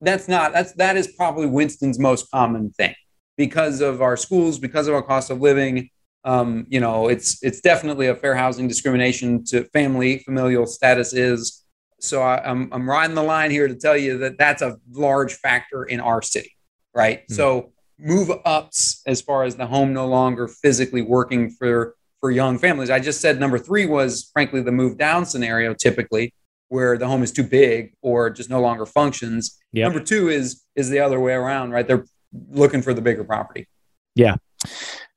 that's 0.00 0.28
not 0.28 0.52
that's 0.52 0.72
that 0.74 0.96
is 0.96 1.08
probably 1.08 1.46
Winston's 1.46 1.98
most 1.98 2.30
common 2.30 2.70
thing 2.70 2.94
because 3.36 3.80
of 3.80 4.02
our 4.02 4.16
schools, 4.16 4.58
because 4.58 4.88
of 4.88 4.94
our 4.94 5.02
cost 5.02 5.30
of 5.30 5.40
living. 5.40 5.90
Um, 6.24 6.66
you 6.68 6.80
know, 6.80 7.08
it's 7.08 7.42
it's 7.42 7.60
definitely 7.60 8.08
a 8.08 8.14
fair 8.14 8.34
housing 8.34 8.68
discrimination 8.68 9.44
to 9.46 9.64
family 9.64 10.18
familial 10.18 10.66
status 10.66 11.12
is. 11.12 11.64
So 12.00 12.22
I, 12.22 12.36
am 12.48 12.62
I'm, 12.64 12.82
I'm 12.82 12.90
riding 12.90 13.14
the 13.14 13.22
line 13.22 13.50
here 13.50 13.68
to 13.68 13.74
tell 13.74 13.96
you 13.96 14.18
that 14.18 14.38
that's 14.38 14.62
a 14.62 14.78
large 14.92 15.34
factor 15.34 15.84
in 15.84 16.00
our 16.00 16.22
city, 16.22 16.56
right? 16.94 17.26
Mm. 17.28 17.34
So 17.34 17.72
move 17.98 18.30
ups 18.44 19.02
as 19.06 19.20
far 19.20 19.44
as 19.44 19.56
the 19.56 19.66
home 19.66 19.92
no 19.92 20.06
longer 20.06 20.48
physically 20.48 21.02
working 21.02 21.50
for 21.50 21.94
for 22.20 22.30
young 22.30 22.58
families. 22.58 22.90
I 22.90 23.00
just 23.00 23.20
said 23.20 23.40
number 23.40 23.58
three 23.58 23.86
was 23.86 24.30
frankly 24.32 24.60
the 24.62 24.72
move 24.72 24.98
down 24.98 25.24
scenario 25.24 25.74
typically 25.74 26.34
where 26.70 26.96
the 26.96 27.06
home 27.06 27.22
is 27.22 27.32
too 27.32 27.42
big 27.42 27.92
or 28.00 28.30
just 28.30 28.48
no 28.48 28.60
longer 28.60 28.86
functions. 28.86 29.58
Yep. 29.72 29.92
Number 29.92 30.04
two 30.04 30.28
is 30.30 30.62
is 30.74 30.88
the 30.88 31.00
other 31.00 31.20
way 31.20 31.34
around, 31.34 31.72
right? 31.72 31.86
They're 31.86 32.06
looking 32.50 32.80
for 32.80 32.94
the 32.94 33.02
bigger 33.02 33.24
property. 33.24 33.68
Yeah. 34.14 34.36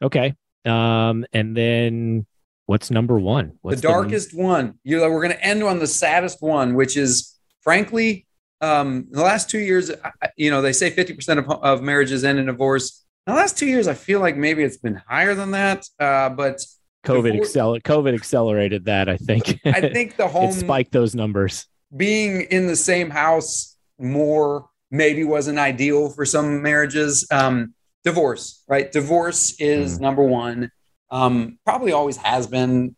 Okay. 0.01 0.35
Um, 0.65 1.25
and 1.31 1.55
then 1.55 2.25
what's 2.65 2.89
number 2.89 3.19
one? 3.19 3.53
What's 3.61 3.81
the 3.81 3.87
darkest 3.87 4.31
the... 4.31 4.41
one. 4.41 4.79
You 4.83 4.97
know, 4.97 5.09
we're 5.09 5.21
going 5.21 5.35
to 5.35 5.43
end 5.43 5.63
on 5.63 5.79
the 5.79 5.87
saddest 5.87 6.41
one, 6.41 6.73
which 6.73 6.97
is 6.97 7.37
frankly, 7.61 8.25
um, 8.61 9.07
the 9.11 9.21
last 9.21 9.49
two 9.49 9.59
years, 9.59 9.91
you 10.37 10.49
know, 10.49 10.61
they 10.61 10.73
say 10.73 10.89
50% 10.89 11.37
of, 11.37 11.49
of 11.49 11.81
marriages 11.81 12.23
end 12.23 12.39
in 12.39 12.47
divorce. 12.47 13.05
In 13.27 13.33
the 13.33 13.39
last 13.39 13.57
two 13.57 13.67
years, 13.67 13.87
I 13.87 13.93
feel 13.93 14.19
like 14.19 14.37
maybe 14.37 14.63
it's 14.63 14.77
been 14.77 15.01
higher 15.07 15.35
than 15.35 15.51
that. 15.51 15.85
Uh, 15.99 16.29
but 16.29 16.61
COVID 17.03 17.39
accel- 17.39 17.81
COVID 17.81 18.13
accelerated 18.13 18.85
that. 18.85 19.09
I 19.09 19.17
think. 19.17 19.59
I 19.65 19.81
think 19.81 20.15
the 20.15 20.27
home 20.29 20.49
it 20.49 20.53
spiked 20.53 20.91
those 20.91 21.15
numbers. 21.15 21.67
Being 21.95 22.41
in 22.49 22.67
the 22.67 22.75
same 22.75 23.09
house 23.09 23.77
more 23.99 24.69
maybe 24.89 25.23
wasn't 25.23 25.59
ideal 25.59 26.09
for 26.09 26.25
some 26.25 26.61
marriages. 26.61 27.27
Um, 27.31 27.73
divorce, 28.03 28.63
right? 28.67 28.91
Divorce 28.91 29.55
is 29.59 29.97
mm. 29.97 30.01
number 30.01 30.23
one. 30.23 30.71
Um, 31.09 31.57
probably 31.65 31.91
always 31.91 32.17
has 32.17 32.47
been. 32.47 32.95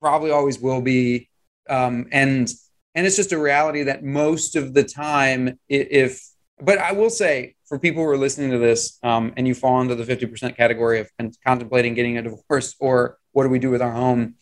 Probably 0.00 0.30
always 0.30 0.58
will 0.58 0.80
be. 0.80 1.28
Um, 1.68 2.06
and 2.12 2.48
and 2.94 3.06
it's 3.06 3.16
just 3.16 3.32
a 3.32 3.38
reality 3.38 3.84
that 3.84 4.02
most 4.02 4.56
of 4.56 4.74
the 4.74 4.84
time, 4.84 5.58
if 5.68 6.22
but 6.60 6.78
I 6.78 6.92
will 6.92 7.10
say 7.10 7.54
for 7.68 7.78
people 7.78 8.02
who 8.02 8.08
are 8.08 8.16
listening 8.16 8.50
to 8.50 8.58
this 8.58 8.98
um, 9.02 9.32
and 9.36 9.46
you 9.46 9.54
fall 9.54 9.80
into 9.80 9.94
the 9.94 10.04
50% 10.04 10.56
category 10.56 11.00
of 11.00 11.10
contemplating 11.44 11.94
getting 11.94 12.16
a 12.16 12.22
divorce 12.22 12.74
or 12.80 13.18
what 13.32 13.42
do 13.42 13.50
we 13.50 13.58
do 13.58 13.70
with 13.70 13.82
our 13.82 13.92
home? 13.92 14.34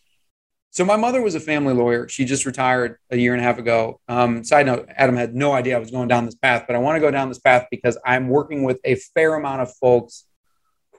So 0.71 0.85
my 0.85 0.95
mother 0.95 1.21
was 1.21 1.35
a 1.35 1.39
family 1.39 1.73
lawyer. 1.73 2.07
She 2.07 2.23
just 2.23 2.45
retired 2.45 2.97
a 3.09 3.17
year 3.17 3.33
and 3.33 3.41
a 3.41 3.43
half 3.43 3.57
ago. 3.57 3.99
Um, 4.07 4.43
side 4.43 4.67
note: 4.67 4.87
Adam 4.95 5.15
had 5.15 5.33
no 5.33 5.53
idea 5.53 5.75
I 5.75 5.79
was 5.79 5.91
going 5.91 6.07
down 6.07 6.25
this 6.25 6.35
path, 6.35 6.65
but 6.67 6.75
I 6.75 6.79
want 6.79 6.97
to 6.97 6.99
go 6.99 7.09
down 7.09 7.29
this 7.29 7.39
path 7.39 7.65
because 7.71 7.97
I'm 8.05 8.27
working 8.27 8.63
with 8.63 8.79
a 8.83 8.95
fair 8.95 9.35
amount 9.35 9.61
of 9.61 9.73
folks 9.81 10.25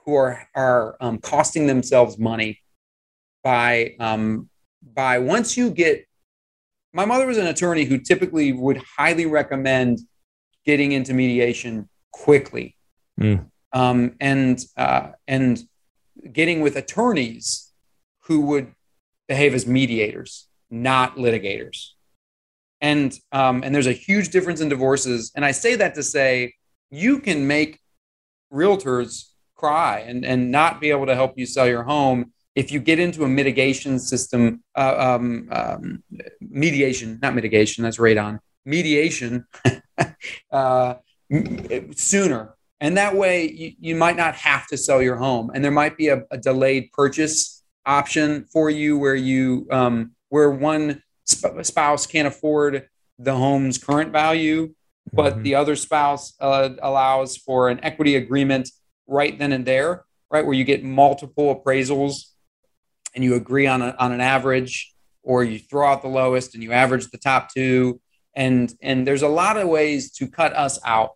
who 0.05 0.15
are 0.15 0.49
are 0.55 0.97
um, 1.01 1.19
costing 1.19 1.67
themselves 1.67 2.19
money 2.19 2.61
by 3.45 3.95
um, 4.01 4.49
by 4.83 5.19
once 5.19 5.57
you 5.57 5.71
get. 5.71 6.07
My 6.93 7.05
mother 7.05 7.27
was 7.27 7.39
an 7.39 7.47
attorney 7.47 7.85
who 7.85 7.99
typically 7.99 8.53
would 8.53 8.79
highly 8.79 9.27
recommend 9.27 10.01
getting 10.65 10.93
into 10.93 11.15
mediation 11.15 11.89
quickly, 12.13 12.77
mm. 13.21 13.45
and 13.73 14.65
uh, 14.77 15.09
and 15.27 15.63
getting 16.33 16.61
with 16.61 16.77
attorneys 16.77 17.73
who 18.25 18.41
would 18.43 18.73
behave 19.27 19.55
as 19.55 19.67
mediators, 19.67 20.49
not 20.71 21.17
litigators. 21.17 21.91
And 22.81 23.13
um, 23.33 23.63
and 23.65 23.75
there's 23.75 23.87
a 23.87 23.93
huge 23.93 24.31
difference 24.31 24.61
in 24.61 24.69
divorces. 24.69 25.33
And 25.35 25.45
I 25.45 25.51
say 25.51 25.75
that 25.77 25.95
to 25.95 26.03
say 26.03 26.55
you 26.91 27.19
can 27.19 27.47
make 27.47 27.81
realtors 28.53 29.31
cry 29.57 30.05
and, 30.07 30.25
and 30.25 30.51
not 30.51 30.81
be 30.81 30.91
able 30.91 31.07
to 31.07 31.15
help 31.15 31.37
you 31.37 31.45
sell 31.45 31.67
your 31.67 31.83
home 31.83 32.33
if 32.55 32.73
you 32.73 32.81
get 32.81 32.99
into 32.99 33.23
a 33.23 33.29
mitigation 33.29 34.01
system, 34.01 34.65
uh, 34.75 34.95
um, 34.99 35.49
um, 35.53 36.03
mediation, 36.41 37.19
not 37.23 37.33
mitigation, 37.35 37.85
that's 37.85 37.99
radon, 37.99 38.41
mediation 38.65 39.47
uh, 40.51 40.95
sooner. 41.97 42.55
And 42.81 42.97
that 42.97 43.17
way 43.17 43.51
you, 43.51 43.73
you 43.81 43.97
might 43.97 44.17
not 44.17 44.35
have 44.37 44.67
to 44.69 44.77
sell 44.77 45.03
your 45.03 45.17
home 45.17 45.51
and 45.53 45.65
there 45.65 45.73
might 45.73 45.97
be 45.97 46.09
a, 46.09 46.23
a 46.31 46.39
delayed 46.39 46.93
purchase 46.93 47.65
option 47.85 48.45
for 48.53 48.71
you 48.71 48.99
where 48.99 49.15
you 49.15 49.67
um, 49.71 50.13
where 50.29 50.51
one 50.51 51.03
sp- 51.25 51.63
spouse 51.63 52.07
can't 52.07 52.29
afford 52.29 52.89
the 53.19 53.35
home's 53.35 53.79
current 53.79 54.13
value, 54.13 54.75
but 55.13 55.35
mm-hmm. 55.35 55.43
the 55.43 55.55
other 55.55 55.75
spouse 55.75 56.35
uh, 56.41 56.71
allows 56.83 57.37
for 57.37 57.69
an 57.69 57.81
equity 57.83 58.17
agreement 58.17 58.71
right 59.07 59.39
then 59.39 59.53
and 59.53 59.67
there, 59.67 60.05
right 60.31 60.45
where 60.45 60.55
you 60.55 60.65
get 60.65 60.85
multiple 60.85 61.55
appraisals 61.55 62.33
and 63.15 63.25
you 63.25 63.35
agree 63.35 63.67
on 63.67 63.83
a, 63.83 63.97
on 63.99 64.13
an 64.13 64.21
average, 64.21 64.95
or 65.23 65.43
you 65.43 65.59
throw 65.59 65.89
out 65.89 66.03
the 66.03 66.09
lowest 66.09 66.55
and 66.55 66.63
you 66.63 66.73
average 66.73 67.09
the 67.09 67.19
top 67.19 67.53
two, 67.53 68.01
and 68.35 68.73
and 68.83 69.07
there's 69.07 69.23
a 69.23 69.29
lot 69.29 69.57
of 69.57 69.67
ways 69.67 70.13
to 70.13 70.29
cut 70.29 70.55
us 70.55 70.79
out. 70.85 71.13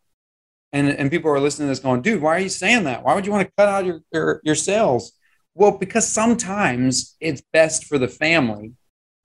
And, 0.73 0.89
and 0.89 1.11
people 1.11 1.31
are 1.31 1.41
listening 1.41 1.67
to 1.67 1.73
this 1.73 1.81
going, 1.81 2.01
dude, 2.01 2.23
why 2.23 2.37
are 2.37 2.41
you 2.41 2.49
saying 2.49 2.85
that? 2.85 3.03
Why 3.03 3.15
would 3.15 3.27
you 3.27 3.33
want 3.33 3.47
to 3.47 3.53
cut 3.59 3.69
out 3.69 3.85
your, 3.85 4.01
your, 4.13 4.41
your 4.43 4.55
sales? 4.55 5.13
Well, 5.55 5.73
because 5.73 6.07
sometimes 6.07 7.15
it's 7.21 7.43
best 7.53 7.85
for 7.85 7.99
the 7.99 8.09
family 8.09 8.73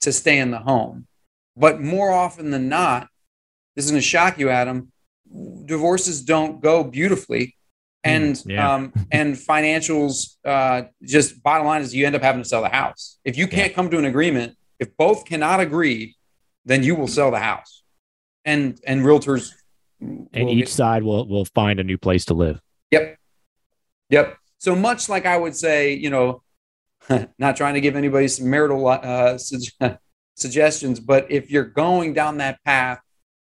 to 0.02 0.12
stay 0.12 0.40
in 0.40 0.52
the 0.52 0.60
home. 0.60 1.08
But 1.56 1.82
more 1.82 2.12
often 2.12 2.52
than 2.52 2.70
not, 2.70 3.08
this 3.76 3.86
is 3.86 3.92
going 3.92 4.02
to 4.02 4.08
shock 4.08 4.38
you, 4.38 4.50
Adam. 4.50 4.92
Divorces 5.66 6.22
don't 6.22 6.62
go 6.62 6.84
beautifully, 6.84 7.56
hmm, 8.04 8.10
and 8.10 8.44
yeah. 8.46 8.74
um, 8.74 8.94
and 9.12 9.36
financials. 9.36 10.38
Uh, 10.46 10.84
just 11.04 11.44
bottom 11.44 11.68
line 11.68 11.82
is 11.82 11.94
you 11.94 12.06
end 12.06 12.16
up 12.16 12.22
having 12.22 12.42
to 12.42 12.48
sell 12.48 12.62
the 12.62 12.70
house 12.70 13.20
if 13.26 13.38
you 13.38 13.48
can't 13.48 13.72
yeah. 13.72 13.76
come 13.76 13.90
to 13.90 13.98
an 13.98 14.06
agreement. 14.06 14.56
If 14.80 14.96
both 14.96 15.26
cannot 15.26 15.60
agree, 15.60 16.16
then 16.66 16.84
you 16.84 16.96
will 16.96 17.08
sell 17.08 17.32
the 17.32 17.40
house, 17.40 17.84
and 18.46 18.80
and 18.86 19.02
realtors. 19.02 19.52
And 20.00 20.50
each 20.50 20.66
get, 20.66 20.70
side 20.70 21.04
will 21.04 21.28
will 21.28 21.46
find 21.46 21.80
a 21.80 21.84
new 21.84 21.98
place 21.98 22.26
to 22.26 22.34
live. 22.34 22.62
Yep. 22.92 23.18
Yep. 24.10 24.38
So 24.60 24.76
much 24.76 25.10
like 25.10 25.26
I 25.26 25.38
would 25.38 25.56
say, 25.56 25.94
you 25.94 26.10
know, 26.10 26.44
not 27.40 27.56
trying 27.56 27.74
to 27.76 27.82
give 27.82 27.96
anybody 27.96 28.28
some 28.28 28.50
marital 28.50 28.88
uh, 28.88 29.38
su- 29.38 29.72
suggestions, 30.36 31.00
but 31.00 31.30
if 31.32 31.50
you're 31.50 31.66
going 31.66 32.14
down 32.14 32.38
that 32.38 32.64
path, 32.64 33.00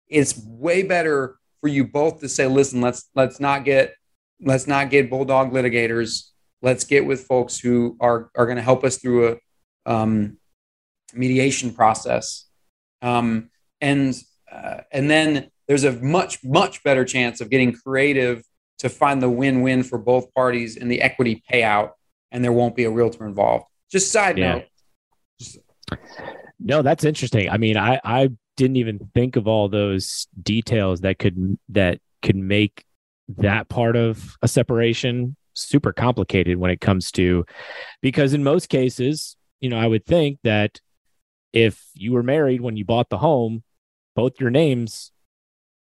it's 0.09 0.41
way 0.47 0.83
better 0.83 1.37
for 1.61 1.69
you 1.69 1.87
both 1.87 2.21
to 2.21 2.29
say, 2.29 2.47
listen, 2.47 2.81
let's 2.81 3.09
let's 3.15 3.41
not 3.41 3.65
get 3.65 3.95
let's 4.41 4.67
not 4.67 4.91
get 4.91 5.11
bulldog 5.11 5.53
litigators. 5.53 6.31
Let's 6.63 6.85
get 6.85 7.05
with 7.05 7.25
folks 7.25 7.59
who 7.59 7.97
are 8.01 8.31
are 8.35 8.47
going 8.47 8.57
to 8.57 8.63
help 8.63 8.85
us 8.85 8.99
through 8.99 9.39
a 9.87 9.93
um, 9.93 10.39
mediation 11.15 11.73
process, 11.73 12.47
um, 13.03 13.51
and 13.81 14.17
uh, 14.51 14.81
and 14.93 15.11
then 15.11 15.51
there's 15.69 15.85
a 15.85 15.93
much 15.93 16.43
much 16.45 16.83
better 16.83 17.05
chance 17.05 17.41
of 17.41 17.51
getting 17.51 17.73
creative 17.73 18.43
to 18.79 18.89
find 18.89 19.23
the 19.23 19.31
win-win 19.31 19.83
for 19.83 19.99
both 19.99 20.33
parties 20.35 20.77
in 20.77 20.89
the 20.89 21.01
equity 21.01 21.43
payout, 21.51 21.93
and 22.31 22.45
there 22.45 22.53
won't 22.53 22.77
be 22.77 22.85
a 22.85 22.91
realtor 22.91 23.27
involved. 23.27 23.67
Just 23.91 24.13
side 24.13 24.39
yeah. 24.39 24.63
note. 25.41 25.59
No, 26.59 26.83
that's 26.83 27.05
interesting. 27.05 27.49
I 27.49 27.57
mean, 27.57 27.77
I 27.77 28.01
I 28.05 28.31
didn't 28.57 28.77
even 28.77 29.11
think 29.15 29.37
of 29.37 29.47
all 29.47 29.69
those 29.69 30.27
details 30.43 31.01
that 31.03 31.19
could 31.19 31.59
that 31.71 32.01
could 32.23 32.37
make 32.37 32.85
that 33.39 33.69
part 33.69 33.97
of 33.97 34.37
a 34.43 34.49
separation 34.49 35.37
super 35.55 35.93
complicated 35.93 36.59
when 36.59 36.71
it 36.71 36.81
comes 36.81 37.11
to 37.11 37.45
because 38.03 38.35
in 38.35 38.45
most 38.45 38.69
cases, 38.69 39.37
you 39.61 39.69
know, 39.69 39.79
I 39.79 39.87
would 39.87 40.05
think 40.05 40.39
that 40.45 40.81
if 41.53 41.83
you 41.95 42.13
were 42.13 42.23
married 42.23 42.61
when 42.61 42.77
you 42.77 42.85
bought 42.85 43.09
the 43.09 43.19
home, 43.19 43.63
both 44.15 44.39
your 44.39 44.51
names 44.51 45.13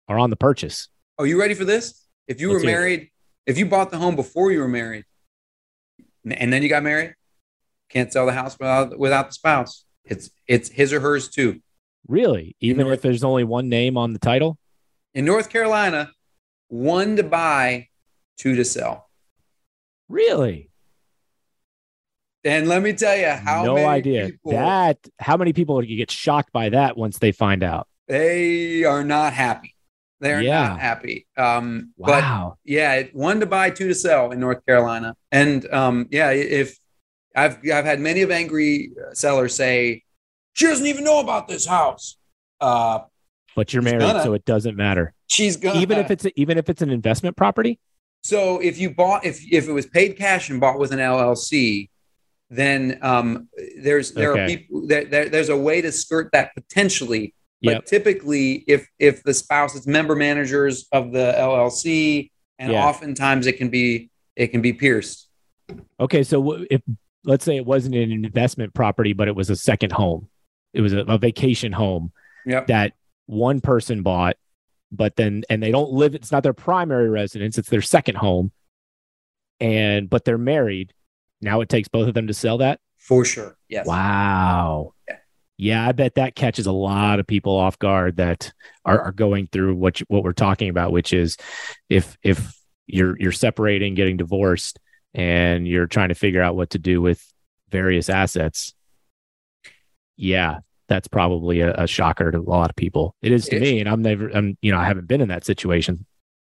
are 0.07 0.19
on 0.19 0.29
the 0.29 0.35
purchase. 0.35 0.89
Are 1.17 1.25
you 1.25 1.39
ready 1.39 1.53
for 1.53 1.65
this? 1.65 2.05
If 2.27 2.41
you 2.41 2.49
were 2.49 2.59
married, 2.59 3.09
if 3.45 3.57
you 3.57 3.65
bought 3.65 3.91
the 3.91 3.97
home 3.97 4.15
before 4.15 4.51
you 4.51 4.59
were 4.59 4.67
married, 4.67 5.05
and 6.29 6.51
then 6.51 6.63
you 6.63 6.69
got 6.69 6.83
married, 6.83 7.15
can't 7.89 8.11
sell 8.11 8.25
the 8.25 8.33
house 8.33 8.57
without 8.59 8.97
without 8.97 9.27
the 9.27 9.33
spouse. 9.33 9.85
It's 10.03 10.29
it's 10.47 10.69
his 10.69 10.91
or 10.91 10.99
hers 10.99 11.29
too. 11.29 11.61
Really, 12.07 12.55
even 12.59 12.87
if 12.87 13.01
there's 13.01 13.23
only 13.23 13.43
one 13.43 13.69
name 13.69 13.97
on 13.97 14.13
the 14.13 14.19
title. 14.19 14.57
in 15.13 15.25
North 15.25 15.49
Carolina, 15.49 16.11
one 16.67 17.15
to 17.15 17.23
buy, 17.23 17.87
two 18.37 18.55
to 18.55 18.65
sell. 18.65 19.09
Really? 20.09 20.69
And 22.43 22.67
let 22.67 22.83
me 22.83 22.93
tell 22.93 23.17
you 23.17 23.29
how 23.29 23.63
no 23.63 23.73
many 23.73 23.87
idea 23.87 24.25
people, 24.27 24.51
that. 24.51 24.99
How 25.19 25.35
many 25.35 25.51
people 25.51 25.81
get 25.81 26.11
shocked 26.11 26.51
by 26.51 26.69
that 26.69 26.95
once 26.95 27.17
they 27.19 27.31
find 27.31 27.63
out? 27.63 27.87
they 28.07 28.83
are 28.83 29.03
not 29.03 29.33
happy. 29.33 29.74
They're 30.25 30.41
Yeah. 30.41 30.69
not 30.69 30.79
happy. 30.79 31.27
Um, 31.37 31.93
But 31.99 32.23
Wow. 32.23 32.57
yeah, 32.63 33.03
one 33.13 33.39
to 33.41 33.45
buy, 33.45 33.69
two 33.69 33.87
to 33.87 33.93
sell 33.95 34.31
in 34.31 34.39
North 34.39 34.65
Carolina. 34.65 35.15
And 35.31 35.71
um, 35.71 36.07
yeah, 36.09 36.31
if 36.31 36.77
I've 37.35 37.57
I've 37.71 37.85
had 37.85 37.99
many 37.99 38.21
of 38.23 38.31
angry 38.31 38.91
sellers 39.13 39.53
say, 39.55 40.03
she 40.53 40.65
doesn't 40.65 40.87
even 40.87 41.03
know 41.03 41.19
about 41.19 41.47
this 41.47 41.67
house. 41.67 42.17
Uh, 42.59 42.99
but 43.55 43.71
you're 43.71 43.83
married, 43.83 43.99
gonna. 43.99 44.23
so 44.23 44.33
it 44.33 44.45
doesn't 44.45 44.75
matter. 44.75 45.13
she's 45.27 45.57
gonna 45.57 45.79
Even 45.79 45.99
if 45.99 46.09
it's 46.09 46.25
even 46.35 46.57
if 46.57 46.69
it's 46.69 46.81
an 46.81 46.89
investment 46.89 47.37
property. 47.37 47.79
So 48.23 48.59
if 48.59 48.79
you 48.79 48.89
bought 48.89 49.25
if 49.25 49.39
if 49.51 49.67
it 49.67 49.71
was 49.73 49.85
paid 49.85 50.17
cash 50.17 50.49
and 50.49 50.59
bought 50.59 50.79
with 50.79 50.91
an 50.91 50.97
LLC, 50.99 51.89
then 52.49 52.97
um, 53.03 53.47
there's 53.77 54.11
there 54.13 54.31
are 54.33 54.47
people 54.47 54.87
there, 54.87 55.05
there, 55.05 55.29
there's 55.29 55.49
a 55.49 55.57
way 55.57 55.81
to 55.81 55.91
skirt 55.91 56.31
that 56.33 56.55
potentially. 56.55 57.34
But 57.63 57.71
Yep. 57.71 57.85
typically, 57.85 58.63
if 58.67 58.87
if 58.99 59.23
the 59.23 59.33
spouse 59.33 59.75
is 59.75 59.87
member 59.87 60.15
managers 60.15 60.87
of 60.91 61.11
the 61.11 61.33
LLC, 61.37 62.31
and 62.59 62.71
Yeah. 62.73 62.85
oftentimes 62.85 63.47
it 63.47 63.57
can 63.57 63.69
be 63.69 64.09
it 64.35 64.47
can 64.47 64.61
be 64.61 64.73
pierced. 64.73 65.29
Okay, 65.99 66.23
so 66.23 66.65
if 66.69 66.81
let's 67.23 67.43
say 67.45 67.55
it 67.55 67.65
wasn't 67.65 67.95
an 67.95 68.11
investment 68.11 68.73
property, 68.73 69.13
but 69.13 69.27
it 69.27 69.35
was 69.35 69.49
a 69.49 69.55
second 69.55 69.91
home, 69.93 70.27
it 70.73 70.81
was 70.81 70.93
a, 70.93 70.99
a 70.99 71.17
vacation 71.17 71.71
home 71.71 72.11
Yep. 72.45 72.67
that 72.67 72.93
one 73.25 73.61
person 73.61 74.03
bought, 74.03 74.35
but 74.91 75.15
then 75.15 75.43
and 75.49 75.63
they 75.63 75.71
don't 75.71 75.91
live. 75.91 76.13
It's 76.13 76.31
not 76.31 76.43
their 76.43 76.53
primary 76.53 77.09
residence; 77.09 77.57
it's 77.57 77.69
their 77.69 77.81
second 77.81 78.15
home, 78.17 78.51
and 79.59 80.09
but 80.09 80.25
they're 80.25 80.37
married. 80.37 80.93
Now 81.41 81.61
it 81.61 81.69
takes 81.69 81.87
both 81.87 82.07
of 82.07 82.13
them 82.13 82.27
to 82.27 82.33
sell 82.33 82.57
that. 82.59 82.79
For 82.97 83.23
sure. 83.25 83.57
Yes. 83.69 83.87
Wow. 83.87 84.93
Yeah. 85.07 85.17
Yeah, 85.57 85.87
I 85.87 85.93
bet 85.93 86.15
that 86.15 86.35
catches 86.35 86.65
a 86.65 86.71
lot 86.71 87.19
of 87.19 87.27
people 87.27 87.55
off 87.55 87.79
guard 87.79 88.17
that 88.17 88.51
are, 88.83 88.99
are 88.99 89.11
going 89.13 89.47
through 89.51 89.75
what 89.75 89.99
you, 90.01 90.05
what 90.09 90.23
we're 90.23 90.33
talking 90.33 90.69
about, 90.69 90.91
which 90.91 91.13
is 91.13 91.37
if 91.89 92.17
if 92.23 92.53
you're 92.87 93.15
you're 93.19 93.31
separating, 93.31 93.95
getting 93.95 94.17
divorced, 94.17 94.79
and 95.13 95.65
you're 95.67 95.87
trying 95.87 96.09
to 96.09 96.15
figure 96.15 96.41
out 96.41 96.55
what 96.57 96.71
to 96.71 96.79
do 96.79 97.01
with 97.01 97.23
various 97.69 98.09
assets. 98.09 98.73
Yeah, 100.17 100.59
that's 100.87 101.07
probably 101.07 101.61
a, 101.61 101.73
a 101.73 101.87
shocker 101.87 102.31
to 102.31 102.37
a 102.37 102.41
lot 102.41 102.69
of 102.69 102.75
people. 102.75 103.15
It 103.21 103.31
is 103.31 103.45
to 103.49 103.55
It- 103.57 103.61
me, 103.61 103.79
and 103.79 103.89
I'm 103.89 104.01
never, 104.01 104.29
I'm 104.29 104.57
you 104.61 104.71
know, 104.71 104.77
I 104.77 104.85
haven't 104.85 105.07
been 105.07 105.21
in 105.21 105.29
that 105.29 105.45
situation. 105.45 106.05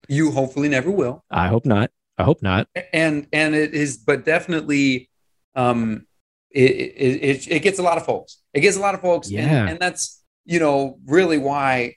You 0.07 0.31
hopefully 0.31 0.69
never 0.69 0.91
will. 0.91 1.23
I 1.31 1.47
hope 1.47 1.65
not. 1.65 1.91
I 2.17 2.23
hope 2.23 2.41
not. 2.41 2.67
and 2.93 3.27
and 3.33 3.53
it 3.55 3.73
is 3.73 3.97
but 3.97 4.23
definitely 4.23 5.09
um 5.55 6.05
it 6.51 6.71
it, 6.71 7.23
it, 7.23 7.47
it 7.51 7.59
gets 7.59 7.77
a 7.79 7.83
lot 7.83 7.97
of 7.97 8.05
folks 8.05 8.37
it 8.55 8.61
gets 8.61 8.77
a 8.77 8.79
lot 8.79 8.95
of 8.95 9.01
folks 9.01 9.29
Yeah. 9.29 9.41
and, 9.41 9.69
and 9.71 9.79
that's 9.79 10.23
you 10.45 10.59
know 10.59 10.97
really 11.05 11.37
why 11.37 11.95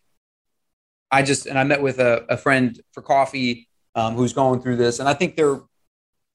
i 1.11 1.23
just 1.23 1.47
and 1.47 1.59
i 1.59 1.64
met 1.64 1.81
with 1.83 1.99
a, 2.01 2.25
a 2.29 2.37
friend 2.37 2.81
for 2.92 3.03
coffee 3.03 3.68
um, 3.94 4.14
who's 4.16 4.33
going 4.33 4.61
through 4.61 4.77
this 4.77 4.99
and 5.01 5.09
i 5.09 5.14
think 5.14 5.37
they're 5.37 5.61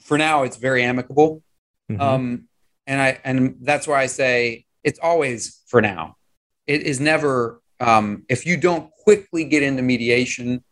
for 0.01 0.17
now 0.17 0.43
it's 0.43 0.57
very 0.57 0.83
amicable 0.83 1.43
Mhm. 1.91 1.99
um 2.01 2.47
and 2.87 3.01
i 3.01 3.19
and 3.25 3.57
that's 3.61 3.87
why 3.87 4.01
i 4.01 4.05
say 4.07 4.65
it's 4.83 4.99
always 4.99 5.61
for 5.67 5.81
now 5.81 6.15
it 6.65 6.81
is 6.83 6.99
never 6.99 7.61
um 7.81 8.23
if 8.29 8.45
you 8.45 8.55
don't 8.57 8.89
quickly 9.05 9.43
get 9.43 9.61
into 9.63 9.81
mediation 9.81 10.63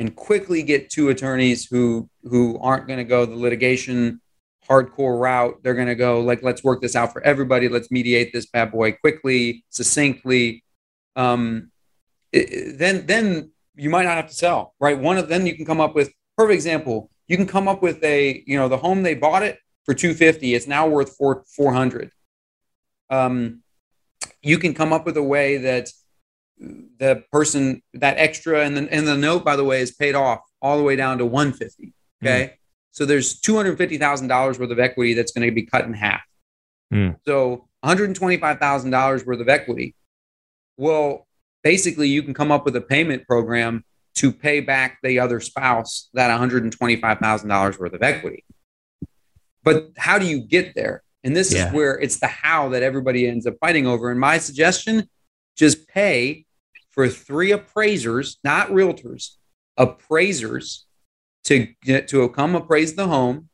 and 0.00 0.14
quickly 0.16 0.62
get 0.64 0.90
two 0.90 1.08
attorneys 1.08 1.64
who 1.66 2.08
who 2.24 2.58
aren't 2.58 2.86
going 2.88 2.98
to 2.98 3.04
go 3.04 3.24
the 3.26 3.36
litigation 3.36 4.20
hardcore 4.68 5.18
route 5.18 5.62
they're 5.62 5.74
going 5.74 5.86
to 5.86 5.94
go 5.94 6.20
like 6.20 6.42
let's 6.42 6.62
work 6.64 6.80
this 6.80 6.96
out 6.96 7.12
for 7.12 7.22
everybody. 7.22 7.68
Let's 7.68 7.90
mediate 7.90 8.32
this 8.32 8.46
bad 8.46 8.72
boy 8.72 8.92
quickly 8.92 9.64
succinctly. 9.70 10.64
Um 11.14 11.70
it- 12.32 12.78
then 12.78 13.06
then 13.06 13.50
you 13.74 13.90
might 13.90 14.04
not 14.04 14.16
have 14.16 14.28
to 14.28 14.34
sell 14.34 14.74
right? 14.80 14.98
One 14.98 15.18
of 15.18 15.28
then 15.28 15.46
you 15.46 15.54
can 15.54 15.64
come 15.64 15.80
up 15.80 15.94
with 15.94 16.12
perfect 16.36 16.54
example 16.54 17.10
you 17.28 17.36
can 17.36 17.46
come 17.46 17.68
up 17.68 17.82
with 17.82 18.02
a 18.04 18.42
you 18.46 18.56
know 18.56 18.68
the 18.68 18.76
home 18.76 19.02
they 19.02 19.14
bought 19.14 19.42
it 19.42 19.58
for 19.84 19.94
250 19.94 20.54
it's 20.54 20.66
now 20.66 20.86
worth 20.86 21.16
4 21.16 21.44
400 21.54 22.10
um 23.10 23.62
you 24.42 24.58
can 24.58 24.74
come 24.74 24.92
up 24.92 25.06
with 25.06 25.16
a 25.16 25.22
way 25.22 25.58
that 25.58 25.90
the 26.58 27.24
person 27.32 27.82
that 27.94 28.16
extra 28.18 28.64
and 28.64 28.76
the, 28.76 28.92
and 28.92 29.06
the 29.06 29.16
note 29.16 29.44
by 29.44 29.56
the 29.56 29.64
way 29.64 29.80
is 29.80 29.92
paid 29.92 30.14
off 30.14 30.40
all 30.62 30.76
the 30.76 30.82
way 30.82 30.96
down 30.96 31.18
to 31.18 31.26
150 31.26 31.92
okay 32.22 32.58
so 32.96 33.04
there's 33.04 33.38
$250000 33.42 34.58
worth 34.58 34.70
of 34.70 34.78
equity 34.78 35.12
that's 35.12 35.30
going 35.32 35.46
to 35.46 35.54
be 35.54 35.62
cut 35.66 35.84
in 35.84 35.92
half 35.92 36.22
Hmm. 36.92 37.10
so 37.26 37.68
$125000 37.84 39.26
worth 39.26 39.40
of 39.40 39.48
equity 39.48 39.94
well 40.76 41.26
basically 41.64 42.08
you 42.08 42.22
can 42.22 42.32
come 42.32 42.52
up 42.52 42.64
with 42.64 42.76
a 42.76 42.80
payment 42.80 43.26
program 43.26 43.84
to 44.14 44.30
pay 44.32 44.60
back 44.60 44.98
the 45.02 45.18
other 45.18 45.40
spouse 45.40 46.08
that 46.14 46.30
$125000 46.30 47.78
worth 47.78 47.92
of 47.92 48.02
equity 48.02 48.44
but 49.64 49.90
how 49.96 50.16
do 50.18 50.26
you 50.26 50.40
get 50.40 50.74
there 50.76 51.02
and 51.24 51.34
this 51.34 51.52
Yeah. 51.52 51.66
is 51.68 51.72
where 51.74 51.98
it's 51.98 52.20
the 52.20 52.28
how 52.28 52.68
that 52.68 52.84
everybody 52.84 53.26
ends 53.26 53.46
up 53.48 53.54
fighting 53.60 53.86
over 53.86 54.10
and 54.12 54.20
my 54.20 54.38
suggestion 54.38 55.08
just 55.56 55.88
pay 55.88 56.44
for 56.92 57.08
three 57.08 57.50
appraisers, 57.52 58.38
not 58.44 58.68
realtors, 58.68 59.32
appraisers 59.76 60.85
to 61.46 61.68
get 61.82 62.08
to 62.08 62.28
come 62.30 62.54
appraise 62.54 62.94
the 62.94 63.06
home, 63.06 63.48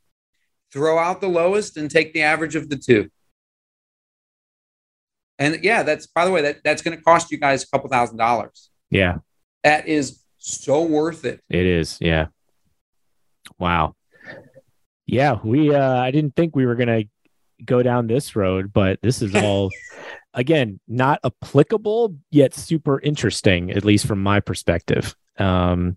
throw 0.73 0.99
out 0.99 1.21
the 1.21 1.29
lowest 1.29 1.77
and 1.77 1.91
take 1.91 2.13
the 2.13 2.23
average 2.23 2.57
of 2.57 2.69
the 2.69 2.77
two. 2.77 3.09
And 5.39 5.63
yeah, 5.63 5.83
that's 5.83 6.07
by 6.07 6.25
the 6.25 6.31
way, 6.31 6.43
that, 6.43 6.59
that's 6.65 6.83
going 6.83 6.97
to 6.97 7.03
cost 7.03 7.31
you 7.31 7.39
guys 7.39 7.63
a 7.63 7.67
couple 7.69 7.89
thousand 7.89 8.17
dollars. 8.17 8.71
yeah, 8.91 9.19
That 9.65 9.89
is 9.89 10.21
so 10.39 10.83
worth 10.83 11.25
it. 11.25 11.41
It 11.49 11.67
is, 11.67 11.99
yeah. 12.01 12.27
Wow. 13.59 13.95
Yeah, 15.07 15.39
we 15.43 15.75
uh 15.75 15.97
I 15.97 16.11
didn't 16.11 16.37
think 16.37 16.55
we 16.57 16.65
were 16.67 16.77
going 16.77 17.03
to 17.03 17.09
go 17.65 17.83
down 17.83 18.07
this 18.07 18.35
road, 18.35 18.73
but 18.73 19.01
this 19.03 19.21
is 19.21 19.35
all 19.43 19.71
again, 20.33 20.81
not 20.89 21.21
applicable 21.25 22.17
yet 22.31 22.55
super 22.55 23.01
interesting 23.01 23.71
at 23.73 23.85
least 23.85 24.07
from 24.07 24.23
my 24.23 24.41
perspective. 24.41 25.15
Um 25.39 25.97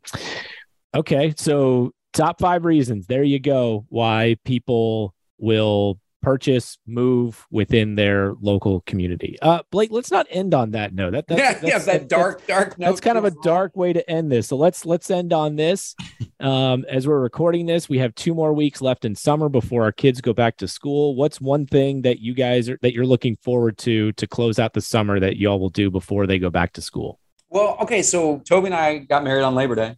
okay, 0.95 1.33
so 1.37 1.91
top 2.13 2.39
5 2.39 2.65
reasons. 2.65 3.07
There 3.07 3.23
you 3.23 3.39
go 3.39 3.85
why 3.89 4.37
people 4.45 5.13
will 5.37 5.99
purchase, 6.21 6.79
move 6.87 7.45
within 7.51 7.93
their 7.93 8.33
local 8.41 8.81
community. 8.87 9.37
Uh 9.43 9.61
Blake, 9.69 9.91
let's 9.91 10.09
not 10.09 10.25
end 10.31 10.55
on 10.55 10.71
that 10.71 10.91
note. 10.91 11.11
That 11.11 11.27
that's, 11.27 11.39
yeah, 11.39 11.51
that's, 11.53 11.63
yeah, 11.63 11.77
that 11.77 11.85
that's- 11.85 12.07
dark, 12.07 12.47
dark. 12.47 12.75
that's 12.77 12.99
kind 12.99 13.19
of 13.19 13.25
a 13.25 13.31
dark 13.43 13.75
way 13.75 13.93
to 13.93 14.09
end 14.09 14.31
this. 14.31 14.47
So 14.47 14.55
let's 14.57 14.87
let's 14.87 15.11
end 15.11 15.33
on 15.33 15.55
this. 15.55 15.93
Um, 16.39 16.83
as 16.89 17.07
we're 17.07 17.19
recording 17.19 17.67
this, 17.67 17.87
we 17.87 17.99
have 17.99 18.15
two 18.15 18.33
more 18.33 18.53
weeks 18.53 18.81
left 18.81 19.05
in 19.05 19.13
summer 19.13 19.49
before 19.49 19.83
our 19.83 19.91
kids 19.91 20.19
go 20.19 20.33
back 20.33 20.57
to 20.57 20.67
school. 20.67 21.15
What's 21.15 21.39
one 21.39 21.67
thing 21.67 22.01
that 22.01 22.19
you 22.19 22.33
guys 22.33 22.69
are 22.69 22.79
that 22.81 22.93
you're 22.93 23.05
looking 23.05 23.35
forward 23.35 23.77
to 23.79 24.11
to 24.13 24.25
close 24.25 24.57
out 24.57 24.73
the 24.73 24.81
summer 24.81 25.19
that 25.19 25.37
y'all 25.37 25.59
will 25.59 25.69
do 25.69 25.91
before 25.91 26.25
they 26.25 26.39
go 26.39 26.49
back 26.49 26.73
to 26.73 26.81
school? 26.81 27.19
Well, 27.49 27.77
okay, 27.81 28.01
so 28.01 28.39
Toby 28.39 28.67
and 28.67 28.75
I 28.75 28.97
got 28.97 29.23
married 29.23 29.43
on 29.43 29.53
Labor 29.53 29.75
Day. 29.75 29.97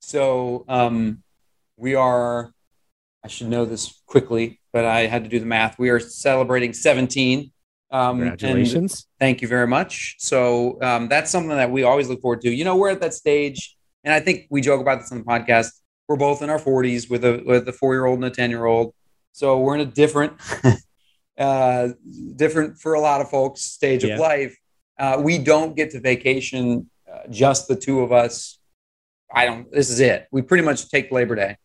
So 0.00 0.64
um, 0.68 1.22
we 1.76 1.94
are, 1.94 2.52
I 3.24 3.28
should 3.28 3.48
know 3.48 3.64
this 3.64 4.02
quickly, 4.06 4.60
but 4.72 4.84
I 4.84 5.06
had 5.06 5.24
to 5.24 5.30
do 5.30 5.38
the 5.38 5.46
math. 5.46 5.78
We 5.78 5.90
are 5.90 6.00
celebrating 6.00 6.72
17. 6.72 7.52
Um, 7.92 8.18
Congratulations. 8.18 9.06
thank 9.18 9.42
you 9.42 9.48
very 9.48 9.66
much. 9.66 10.16
So 10.18 10.80
um, 10.82 11.08
that's 11.08 11.30
something 11.30 11.50
that 11.56 11.70
we 11.70 11.82
always 11.82 12.08
look 12.08 12.20
forward 12.22 12.40
to. 12.42 12.50
You 12.50 12.64
know, 12.64 12.76
we're 12.76 12.90
at 12.90 13.00
that 13.00 13.14
stage, 13.14 13.76
and 14.04 14.14
I 14.14 14.20
think 14.20 14.46
we 14.48 14.60
joke 14.60 14.80
about 14.80 15.00
this 15.00 15.10
on 15.12 15.18
the 15.18 15.24
podcast. 15.24 15.68
We're 16.08 16.16
both 16.16 16.40
in 16.42 16.50
our 16.50 16.58
40s 16.58 17.10
with 17.10 17.24
a 17.24 17.42
with 17.44 17.68
a 17.68 17.72
four 17.72 17.94
year 17.94 18.06
old 18.06 18.16
and 18.18 18.24
a 18.24 18.30
10 18.30 18.50
year 18.50 18.64
old. 18.64 18.94
So 19.32 19.58
we're 19.60 19.74
in 19.74 19.80
a 19.80 19.84
different, 19.86 20.34
uh, 21.38 21.88
different 22.36 22.78
for 22.78 22.94
a 22.94 23.00
lot 23.00 23.20
of 23.20 23.28
folks 23.30 23.62
stage 23.62 24.04
Yeah. 24.04 24.14
of 24.14 24.20
life. 24.20 24.56
Uh, 24.98 25.20
we 25.22 25.38
don't 25.38 25.74
get 25.76 25.90
to 25.92 26.00
vacation 26.00 26.88
uh, 27.12 27.26
just 27.28 27.66
the 27.68 27.76
two 27.76 28.00
of 28.00 28.12
us. 28.12 28.58
I 29.32 29.46
don't. 29.46 29.70
This 29.72 29.90
is 29.90 30.00
it. 30.00 30.26
We 30.32 30.42
pretty 30.42 30.64
much 30.64 30.88
take 30.88 31.10
Labor 31.12 31.34
Day 31.34 31.56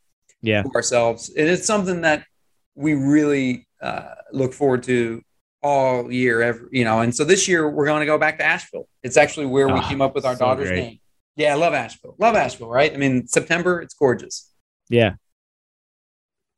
Yeah. 0.42 0.62
to 0.64 0.70
ourselves, 0.76 1.30
and 1.36 1.48
it's 1.48 1.66
something 1.66 2.02
that 2.02 2.26
we 2.76 2.94
really 2.94 3.68
uh, 3.82 4.16
look 4.32 4.54
forward 4.54 4.84
to 4.84 5.22
all 5.64 6.12
year. 6.12 6.42
Every 6.42 6.68
you 6.72 6.84
know, 6.84 7.02
and 7.02 7.16
so 7.16 7.24
this 7.24 7.48
year 7.48 7.70
we're 7.70 7.86
going 7.86 8.02
to 8.02 8.06
go 8.06 8.18
back 8.18 8.38
to 8.40 8.46
Asheville. 8.46 8.88
It's 9.04 9.18
actually 9.18 9.48
where 9.48 9.68
we 9.68 9.80
Ah, 9.80 9.88
came 9.90 10.02
up 10.02 10.14
with 10.16 10.26
our 10.26 10.36
so 10.36 10.40
daughter's 10.46 10.70
great. 10.70 10.80
name. 10.82 11.00
Yeah, 11.38 11.52
I 11.54 11.56
love 11.56 11.74
Asheville. 11.74 12.16
Love 12.20 12.36
Asheville, 12.36 12.70
right? 12.70 12.94
I 12.94 12.98
mean, 12.98 13.28
September, 13.28 13.82
it's 13.82 13.94
gorgeous. 13.94 14.52
Yeah. 14.90 15.16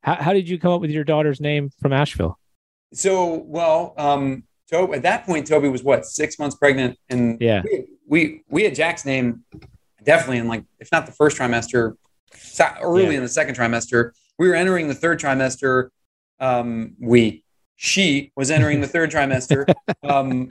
How 0.02 0.14
how 0.16 0.32
did 0.32 0.48
you 0.48 0.58
come 0.58 0.72
up 0.72 0.80
with 0.80 0.90
your 0.90 1.04
daughter's 1.04 1.40
name 1.40 1.70
from 1.80 1.92
Asheville? 1.92 2.38
So, 2.94 3.34
well, 3.34 3.94
um, 3.98 4.44
Toby, 4.70 4.94
at 4.94 5.02
that 5.02 5.24
point, 5.26 5.46
Toby 5.46 5.68
was 5.68 5.82
what 5.82 6.04
six 6.06 6.38
months 6.38 6.56
pregnant, 6.56 6.96
and 7.10 7.40
Yeah. 7.40 7.62
we, 7.64 7.84
we 8.06 8.42
we 8.48 8.64
had 8.64 8.74
Jack's 8.74 9.04
name. 9.04 9.44
Definitely 10.08 10.38
in 10.38 10.48
like 10.48 10.64
if 10.80 10.90
not 10.90 11.04
the 11.06 11.12
first 11.12 11.36
trimester, 11.38 11.94
early 12.82 13.04
Yeah. 13.04 13.18
in 13.18 13.22
the 13.22 13.28
second 13.28 13.54
trimester. 13.56 14.10
We 14.38 14.48
were 14.48 14.54
entering 14.54 14.88
the 14.88 14.94
third 14.94 15.20
trimester. 15.20 15.88
Um, 16.40 16.94
we 16.98 17.44
she 17.76 18.32
was 18.34 18.50
entering 18.50 18.80
the 18.80 18.88
third 18.88 19.10
trimester. 19.10 19.60
Um, 20.02 20.48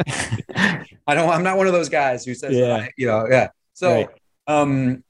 I 1.08 1.15
don't. 1.15 1.30
I'm 1.30 1.43
not 1.43 1.58
one 1.58 1.67
of 1.67 1.74
those 1.74 1.89
guys 1.89 2.24
who 2.26 2.34
says, 2.36 2.54
Yeah. 2.56 2.67
that 2.67 2.80
I, 2.82 2.89
you 2.98 3.08
know, 3.08 3.26
yeah. 3.30 3.48
So, 3.74 3.89
Right. 3.96 4.10
um, 4.48 5.04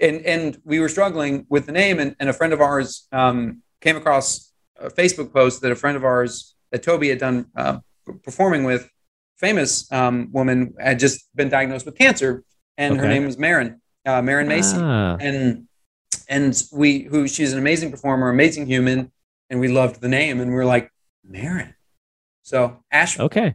and 0.00 0.16
and 0.24 0.58
we 0.64 0.78
were 0.80 0.88
struggling 0.88 1.46
with 1.50 1.66
the 1.66 1.72
name, 1.72 1.98
and, 2.00 2.14
and 2.20 2.28
a 2.30 2.32
friend 2.32 2.52
of 2.52 2.60
ours 2.60 3.06
um, 3.12 3.62
came 3.80 3.96
across 3.96 4.52
a 4.78 4.88
Facebook 4.88 5.32
post 5.32 5.60
that 5.62 5.72
a 5.72 5.76
friend 5.76 5.96
of 5.96 6.04
ours 6.04 6.54
that 6.70 6.82
Toby 6.82 7.08
had 7.10 7.18
done 7.18 7.46
uh, 7.56 7.78
performing 8.22 8.64
with, 8.64 8.88
famous 9.36 9.90
um, 9.92 10.30
woman, 10.32 10.74
had 10.78 10.98
just 10.98 11.28
been 11.34 11.48
diagnosed 11.50 11.84
with 11.84 11.96
cancer, 11.98 12.44
and 12.78 12.96
her 12.98 13.08
name 13.08 13.26
was 13.26 13.36
Marin, 13.36 13.81
uh, 14.06 14.22
Marin 14.22 14.48
Macy 14.48 14.76
Ah, 14.78 15.16
and 15.20 15.66
and 16.28 16.62
we 16.72 17.02
who 17.02 17.28
she's 17.28 17.52
an 17.52 17.58
amazing 17.58 17.90
performer, 17.90 18.28
amazing 18.28 18.66
human, 18.66 19.12
and 19.50 19.60
we 19.60 19.68
loved 19.68 20.00
the 20.00 20.08
name, 20.08 20.40
and 20.40 20.50
we 20.50 20.56
are 20.58 20.64
like 20.64 20.90
Marin. 21.24 21.74
So 22.42 22.82
Ash, 22.90 23.18
okay. 23.18 23.54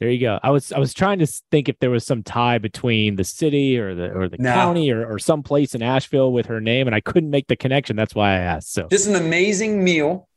There 0.00 0.10
you 0.10 0.18
go. 0.20 0.40
I 0.42 0.50
was 0.50 0.72
I 0.72 0.78
was 0.80 0.92
trying 0.94 1.20
to 1.20 1.26
think 1.52 1.68
if 1.68 1.78
there 1.78 1.90
was 1.90 2.04
some 2.04 2.24
tie 2.24 2.58
between 2.58 3.14
the 3.16 3.22
city 3.24 3.78
or 3.78 3.94
the 3.94 4.10
or 4.12 4.28
the 4.28 4.36
No. 4.38 4.52
county 4.52 4.90
or, 4.90 5.06
or 5.06 5.18
some 5.20 5.44
place 5.44 5.76
in 5.76 5.82
Asheville 5.82 6.32
with 6.32 6.46
her 6.46 6.60
name, 6.60 6.88
and 6.88 6.94
I 6.94 7.00
couldn't 7.00 7.30
make 7.30 7.46
the 7.46 7.54
connection. 7.56 7.94
That's 7.94 8.14
why 8.14 8.30
I 8.32 8.38
asked. 8.38 8.72
So 8.72 8.88
just 8.88 9.06
an 9.06 9.14
amazing 9.14 9.82
meal. 9.84 10.28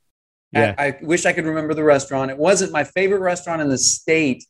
Yeah. 0.51 0.75
I, 0.77 0.87
I 0.87 0.97
wish 1.01 1.25
I 1.25 1.33
could 1.33 1.45
remember 1.45 1.73
the 1.73 1.83
restaurant. 1.83 2.29
It 2.29 2.37
wasn't 2.37 2.71
my 2.71 2.83
favorite 2.83 3.21
restaurant 3.21 3.59
in 3.61 3.67
the 3.69 3.77
state, 3.79 4.45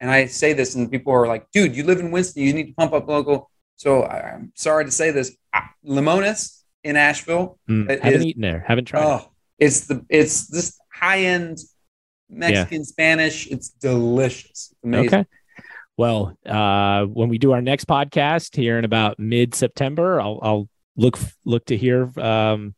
and 0.00 0.08
I 0.08 0.26
say 0.26 0.52
this, 0.52 0.76
and 0.76 0.88
people 0.88 1.12
are 1.12 1.26
like, 1.26 1.50
"Dude, 1.52 1.74
you 1.76 1.82
live 1.82 1.98
in 1.98 2.12
Winston. 2.12 2.44
You 2.44 2.52
need 2.52 2.68
to 2.68 2.74
pump 2.74 2.92
up 2.92 3.08
local." 3.08 3.50
So 3.78 4.02
I, 4.02 4.34
I'm 4.34 4.52
sorry 4.54 4.84
to 4.84 4.90
say 4.90 5.10
this. 5.12 5.34
Limones 5.86 6.62
in 6.84 6.96
Asheville. 6.96 7.58
mm, 7.68 7.88
haven't 7.88 8.20
is- 8.20 8.26
eaten 8.26 8.42
there. 8.42 8.64
Haven't 8.66 8.84
tried. 8.84 9.00
it. 9.00 9.06
Oh, 9.06 9.32
it's 9.58 9.86
the 9.86 10.04
it's 10.08 10.48
this 10.48 10.78
high 10.92 11.20
end 11.20 11.58
Mexican 12.28 12.84
Spanish. 12.84 13.46
It's 13.46 13.70
delicious. 13.70 14.74
Amazing. 14.84 15.06
Okay. 15.06 15.24
Well, 15.96 16.36
uh, 16.46 17.04
when 17.06 17.28
we 17.28 17.38
do 17.38 17.52
our 17.52 17.62
next 17.62 17.86
podcast 17.86 18.54
here 18.54 18.78
in 18.78 18.84
about 18.84 19.18
mid 19.18 19.54
September, 19.54 20.20
I'll, 20.20 20.38
I'll 20.42 20.68
look 20.96 21.18
look 21.44 21.64
to 21.66 21.76
hear 21.76 22.10
um, 22.20 22.74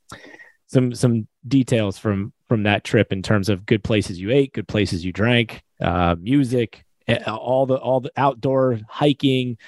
some 0.66 0.94
some 0.94 1.26
details 1.46 1.98
from 1.98 2.32
from 2.48 2.62
that 2.64 2.84
trip 2.84 3.12
in 3.12 3.22
terms 3.22 3.48
of 3.48 3.66
good 3.66 3.82
places 3.84 4.20
you 4.20 4.30
ate, 4.30 4.52
good 4.52 4.68
places 4.68 5.04
you 5.04 5.12
drank, 5.12 5.62
uh, 5.80 6.16
music, 6.18 6.84
eh, 7.08 7.22
all 7.26 7.66
the 7.66 7.76
all 7.76 8.00
the 8.00 8.12
outdoor 8.16 8.78
hiking, 8.88 9.58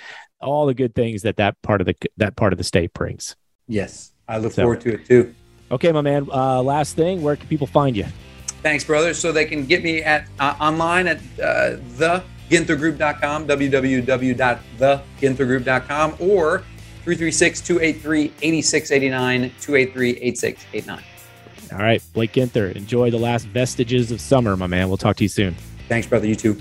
all 0.43 0.67
the 0.67 0.75
good 0.75 0.95
things 0.95 1.23
that 1.23 1.37
that 1.37 1.61
part 1.63 1.81
of 1.81 1.87
the 1.87 1.95
that 2.17 2.37
part 2.37 2.53
of 2.53 2.59
the 2.59 2.65
state 2.65 2.93
brings. 2.95 3.37
Yes, 3.69 4.13
I 4.29 4.39
look 4.39 4.53
So- 4.53 4.63
forward 4.63 4.81
to 4.83 4.95
it 4.95 5.07
too. 5.07 5.35
Okay, 5.71 5.91
my 5.93 6.01
man. 6.03 6.29
Uh, 6.31 6.63
last 6.63 6.97
thing, 6.97 7.23
where 7.23 7.35
can 7.37 7.49
people 7.49 7.67
find 7.67 7.97
you? 7.97 8.05
Thanks, 8.63 8.85
brother. 8.85 9.15
So 9.15 9.33
they 9.33 9.45
can 9.47 9.65
get 9.67 9.83
me 9.83 10.03
at 10.03 10.27
uh, 10.39 10.55
online 10.61 11.09
at 11.09 11.17
uh, 11.43 11.77
theginthergroup.com, 11.97 13.47
www.theginthergroup.com, 13.49 16.15
or 16.21 16.63
336-283-8689, 17.07 19.51
283-8689. 19.61 21.01
All 21.73 21.79
right, 21.79 22.03
Blake 22.13 22.33
Ginther. 22.33 22.75
Enjoy 22.77 23.11
the 23.11 23.19
last 23.19 23.47
vestiges 23.47 24.11
of 24.13 24.21
summer, 24.21 24.57
my 24.57 24.67
man. 24.67 24.89
We'll 24.89 24.99
talk 24.99 25.17
to 25.17 25.25
you 25.25 25.29
soon. 25.29 25.55
Thanks, 25.89 26.07
brother. 26.07 26.27
You 26.27 26.37
too. 26.37 26.61